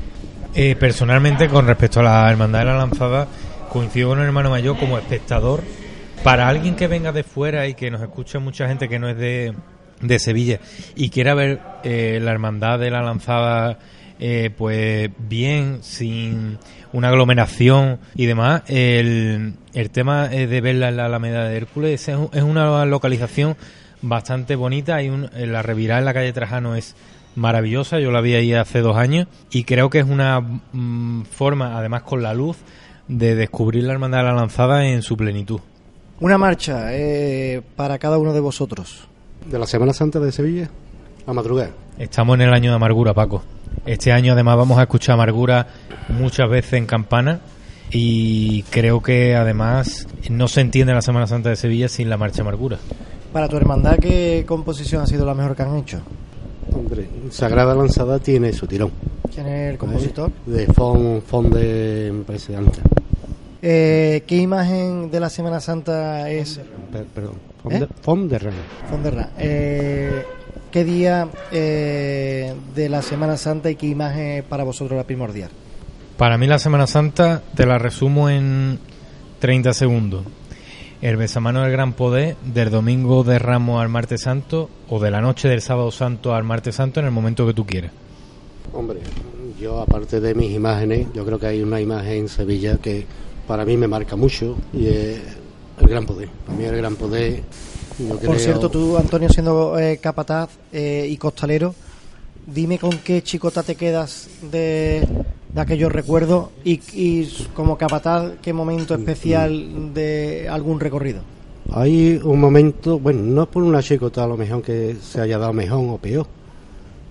[0.53, 3.27] Eh, personalmente, con respecto a la Hermandad de la Lanzada,
[3.69, 5.61] coincido con el hermano mayor como espectador
[6.23, 9.17] para alguien que venga de fuera y que nos escuche mucha gente que no es
[9.17, 9.53] de,
[10.01, 10.59] de Sevilla
[10.95, 13.79] y quiera ver eh, la hermandad de la lanzada
[14.21, 16.59] eh, pues bien, sin
[16.93, 22.17] una aglomeración y demás, el, el tema de verla en la Alameda de Hércules es,
[22.31, 23.57] es una localización
[24.01, 24.95] bastante bonita.
[24.95, 26.95] Hay un, la revirada en la calle Trajano es
[27.35, 31.77] maravillosa, yo la vi ahí hace dos años y creo que es una mm, forma,
[31.77, 32.57] además con la luz,
[33.07, 35.59] de descubrir la hermandad de la lanzada en su plenitud.
[36.19, 39.07] Una marcha eh, para cada uno de vosotros.
[39.49, 40.69] De la Semana Santa de Sevilla
[41.25, 41.71] a madrugada.
[41.97, 43.43] Estamos en el año de amargura, Paco.
[43.85, 45.67] Este año además vamos a escuchar amargura
[46.09, 47.39] muchas veces en campana
[47.91, 52.41] y creo que además no se entiende la Semana Santa de Sevilla sin la marcha
[52.41, 52.77] amargura.
[53.33, 56.01] Para tu hermandad, ¿qué composición ha sido la mejor que han hecho?
[56.73, 58.91] Hombre, Sagrada Lanzada tiene su tirón.
[59.33, 60.31] ¿Quién es el compositor?
[60.45, 62.53] De Fon, Fon de, me parece,
[63.61, 66.59] eh, ¿Qué imagen de la Semana Santa es?
[67.13, 67.35] perdón,
[68.01, 68.51] Fonderra.
[69.37, 70.11] ¿Eh?
[70.19, 70.23] Eh,
[70.71, 75.49] ¿Qué día eh, de la Semana Santa y qué imagen es para vosotros la primordial?
[76.17, 78.79] Para mí la Semana Santa te la resumo en
[79.39, 80.25] 30 segundos.
[81.01, 85.19] El besamano del gran poder del domingo de Ramos al martes santo o de la
[85.19, 87.91] noche del sábado santo al martes santo en el momento que tú quieras.
[88.71, 88.99] Hombre,
[89.59, 93.05] yo aparte de mis imágenes, yo creo que hay una imagen en Sevilla que
[93.51, 95.19] para mí me marca mucho y es
[95.81, 96.29] el gran poder.
[96.45, 97.43] Para mí el gran poder.
[98.25, 101.75] Por cierto, tú, Antonio, siendo eh, capataz eh, y costalero,
[102.47, 105.05] dime con qué chicota te quedas de,
[105.53, 111.19] de aquellos recuerdos y, como capataz, qué momento especial de algún recorrido.
[111.73, 115.37] Hay un momento, bueno, no es por una chicota a lo mejor que se haya
[115.37, 116.25] dado mejor o peor,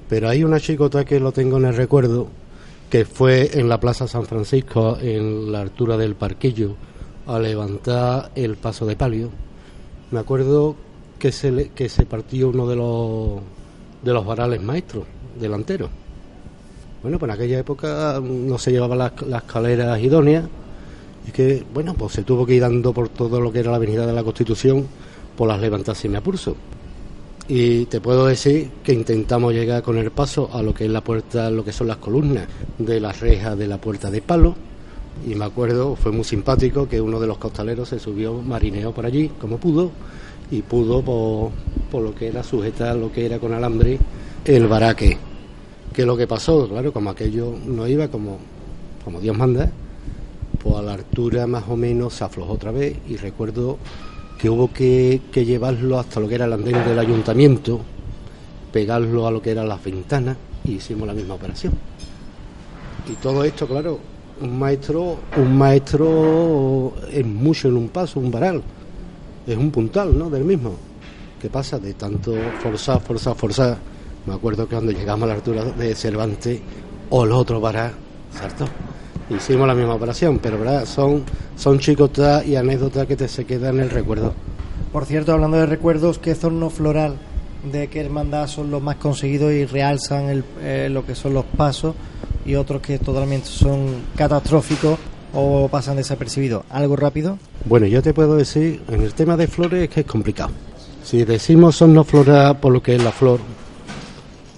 [0.08, 2.28] pero hay una chicota que lo tengo en el recuerdo
[2.90, 6.74] que fue en la Plaza San Francisco, en la altura del Parquillo,
[7.28, 9.30] a levantar el paso de palio.
[10.10, 10.74] Me acuerdo
[11.16, 13.40] que se, que se partió uno de los,
[14.02, 15.04] de los varales maestros,
[15.38, 15.88] delanteros.
[17.00, 20.46] Bueno, pues en aquella época no se llevaban las, las escaleras idóneas
[21.28, 23.76] y que, bueno, pues se tuvo que ir dando por todo lo que era la
[23.76, 24.88] avenida de la Constitución
[25.36, 26.56] por las levantas sin apurso
[27.52, 31.00] y te puedo decir que intentamos llegar con el paso a lo que es la
[31.00, 32.46] puerta, lo que son las columnas
[32.78, 34.54] de la reja de la puerta de palo
[35.28, 39.04] y me acuerdo, fue muy simpático que uno de los costaleros se subió, marineó por
[39.04, 39.90] allí como pudo
[40.48, 43.98] y pudo por, lo que era sujetar lo que era con alambre
[44.44, 45.18] el baraque.
[45.92, 48.38] Que lo que pasó, claro, como aquello no iba como,
[49.04, 49.68] como Dios manda,
[50.62, 53.76] pues a la altura más o menos se aflojó otra vez y recuerdo
[54.40, 57.80] que hubo que, llevarlo hasta lo que era el andén del ayuntamiento,
[58.72, 61.74] pegarlo a lo que eran las ventanas y hicimos la misma operación.
[63.06, 63.98] Y todo esto, claro,
[64.40, 68.62] un maestro, un maestro es mucho en un paso, un varal,
[69.46, 70.30] es un puntal, ¿no?
[70.30, 70.74] Del mismo.
[71.40, 71.78] ¿Qué pasa?
[71.78, 73.78] De tanto forzar, forzar, forzar,
[74.26, 76.60] Me acuerdo que cuando llegamos a la altura de Cervantes,
[77.10, 77.92] o el otro para
[78.32, 78.66] saltó.
[79.30, 80.84] Hicimos la misma operación, pero ¿verdad?
[80.84, 81.22] son,
[81.56, 84.34] son chicotas y anécdotas que te se quedan en el recuerdo.
[84.92, 87.16] Por cierto, hablando de recuerdos, ¿qué zorno floral
[87.70, 91.44] de qué hermandad son los más conseguidos y realzan el, eh, lo que son los
[91.44, 91.94] pasos
[92.44, 94.98] y otros que totalmente son catastróficos
[95.32, 96.64] o pasan desapercibidos?
[96.68, 97.38] ¿Algo rápido?
[97.66, 100.50] Bueno, yo te puedo decir, en el tema de flores es que es complicado.
[101.04, 103.38] Si decimos son no floral por lo que es la flor,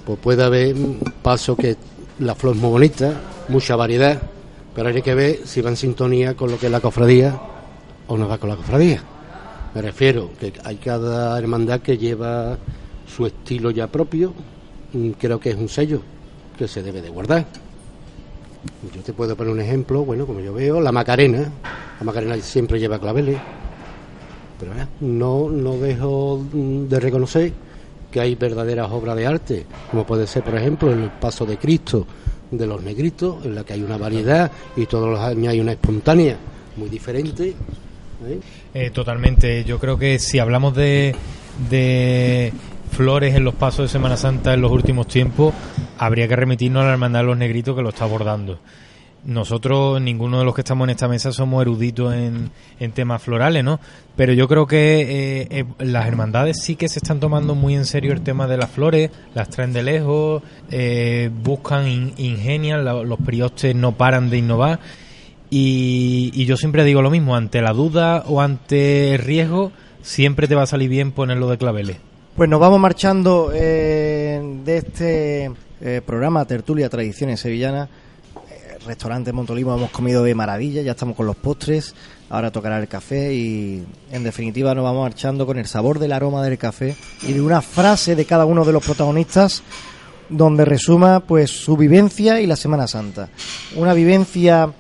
[0.07, 0.75] pues puede haber
[1.23, 1.77] paso que
[2.21, 4.21] la flor es muy bonita, mucha variedad,
[4.75, 7.39] pero hay que ver si va en sintonía con lo que es la cofradía
[8.07, 9.03] o no va con la cofradía.
[9.75, 12.59] Me refiero que hay cada hermandad que lleva
[13.07, 14.33] su estilo ya propio,
[15.19, 16.03] creo que es un sello
[16.57, 17.47] que se debe de guardar.
[18.95, 21.51] Yo te puedo poner un ejemplo, bueno, como yo veo, la Macarena,
[21.99, 23.39] la Macarena siempre lleva claveles,
[24.59, 27.53] pero no, no dejo de reconocer
[28.11, 32.07] que hay verdaderas obras de arte, como puede ser, por ejemplo, el Paso de Cristo
[32.53, 35.73] de los Negritos, en la que hay una variedad y todos los años hay una
[35.73, 36.37] espontánea
[36.77, 37.49] muy diferente.
[37.49, 38.41] ¿eh?
[38.75, 39.65] Eh, totalmente.
[39.65, 41.15] Yo creo que si hablamos de,
[41.71, 42.53] de
[42.93, 45.55] flores en los pasos de Semana Santa en los últimos tiempos,
[45.99, 48.59] habría que remitirnos a la Hermandad de los Negritos que lo está abordando.
[49.25, 52.51] Nosotros, ninguno de los que estamos en esta mesa, somos eruditos en,
[52.93, 53.79] temas florales, ¿no?
[54.17, 57.85] Pero yo creo que eh, eh, las hermandades sí que se están tomando muy en
[57.85, 60.43] serio el tema de las flores, las traen de lejos,
[60.73, 64.81] eh, buscan, ingenian, los priostes no paran de innovar.
[65.51, 69.71] Y, yo siempre digo lo mismo, ante la duda o ante el riesgo,
[70.03, 71.99] siempre te va a salir bien ponerlo de claveles.
[72.35, 75.53] Pues nos vamos marchando de este
[76.07, 77.89] programa Tertulia Tradiciones Sevillanas
[78.87, 81.95] restaurante Montolivo hemos comido de maravilla, ya estamos con los postres,
[82.31, 86.43] ahora tocará el café y en definitiva nos vamos marchando con el sabor del aroma
[86.43, 89.63] del café y de una frase de cada uno de los protagonistas
[90.29, 93.29] donde resuma pues su vivencia y la Semana Santa.
[93.77, 94.73] Una vivencia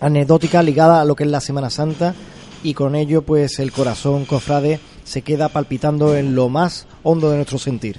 [0.00, 2.14] anecdótica ligada a lo que es la Semana Santa
[2.62, 7.36] y con ello pues el corazón cofrade se queda palpitando en lo más hondo de
[7.36, 7.98] nuestro sentir.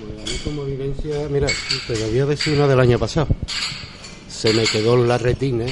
[0.00, 1.48] Pues a como vivencia, mira,
[1.86, 3.28] te había decir una del año pasado
[4.40, 5.66] se me quedó en la retina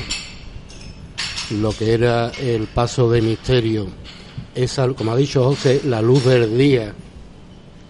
[1.53, 3.87] lo que era el paso de misterio.
[4.55, 6.93] Esa, como ha dicho José, la luz del día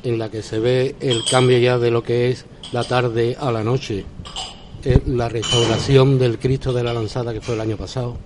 [0.05, 3.51] en la que se ve el cambio ya de lo que es la tarde a
[3.51, 4.05] la noche.
[5.07, 8.17] La restauración del Cristo de la Lanzada que fue el año pasado.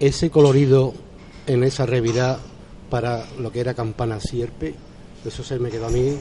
[0.00, 0.92] Ese colorido
[1.46, 2.40] en esa revirada
[2.90, 4.74] para lo que era Campana Sierpe,
[5.24, 6.18] eso se me quedó a mí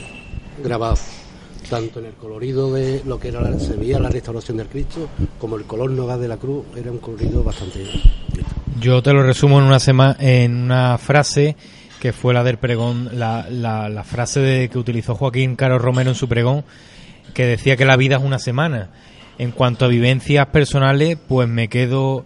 [0.63, 0.95] grabado
[1.69, 5.07] tanto en el colorido de lo que era se veía la restauración del Cristo
[5.39, 7.85] como el color noga de la cruz era un colorido bastante
[8.79, 11.55] yo te lo resumo en una sema, en una frase
[11.99, 16.15] que fue la del pregón la, la, frase de, que utilizó Joaquín Caro Romero en
[16.15, 16.63] su pregón
[17.33, 18.89] que decía que la vida es una semana.
[19.37, 22.25] En cuanto a vivencias personales pues me quedo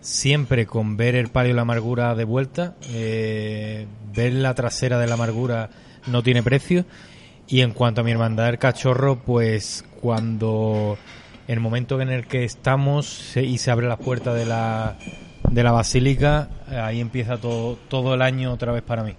[0.00, 2.74] siempre con ver el palio de la amargura de vuelta.
[2.90, 5.70] Eh, ver la trasera de la amargura
[6.06, 6.84] no tiene precio
[7.48, 10.96] y en cuanto a mi hermandad del cachorro, pues cuando
[11.46, 14.96] el momento en el que estamos y se abre la puerta de la,
[15.50, 19.14] de la basílica, ahí empieza todo, todo el año otra vez para mí.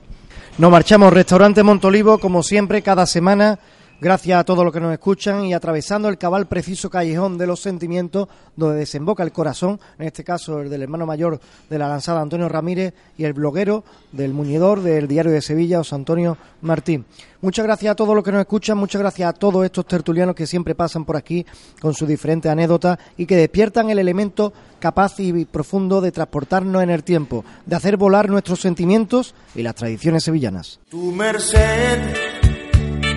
[0.57, 3.59] Nos marchamos, restaurante Montolivo, como siempre, cada semana
[4.01, 7.61] Gracias a todos los que nos escuchan y atravesando el cabal preciso callejón de los
[7.61, 8.27] sentimientos
[8.57, 11.39] donde desemboca el corazón, en este caso el del hermano mayor
[11.69, 15.95] de la lanzada Antonio Ramírez y el bloguero del muñedor del diario de Sevilla, José
[15.95, 17.05] Antonio Martín.
[17.39, 20.45] Muchas gracias a todos los que nos escuchan, muchas gracias a todos estos tertulianos que
[20.45, 21.45] siempre pasan por aquí
[21.79, 26.89] con sus diferentes anécdotas y que despiertan el elemento capaz y profundo de transportarnos en
[26.89, 30.81] el tiempo, de hacer volar nuestros sentimientos y las tradiciones sevillanas.
[30.89, 32.44] Tu merced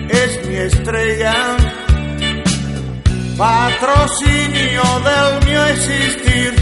[0.09, 1.33] es mi estrella.
[3.37, 6.53] Patrocinio del mío existir,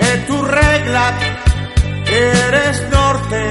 [0.00, 1.14] es tu regla,
[2.06, 3.42] eres norte,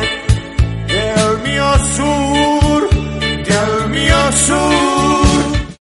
[0.88, 5.25] del mío sur, del mío sur.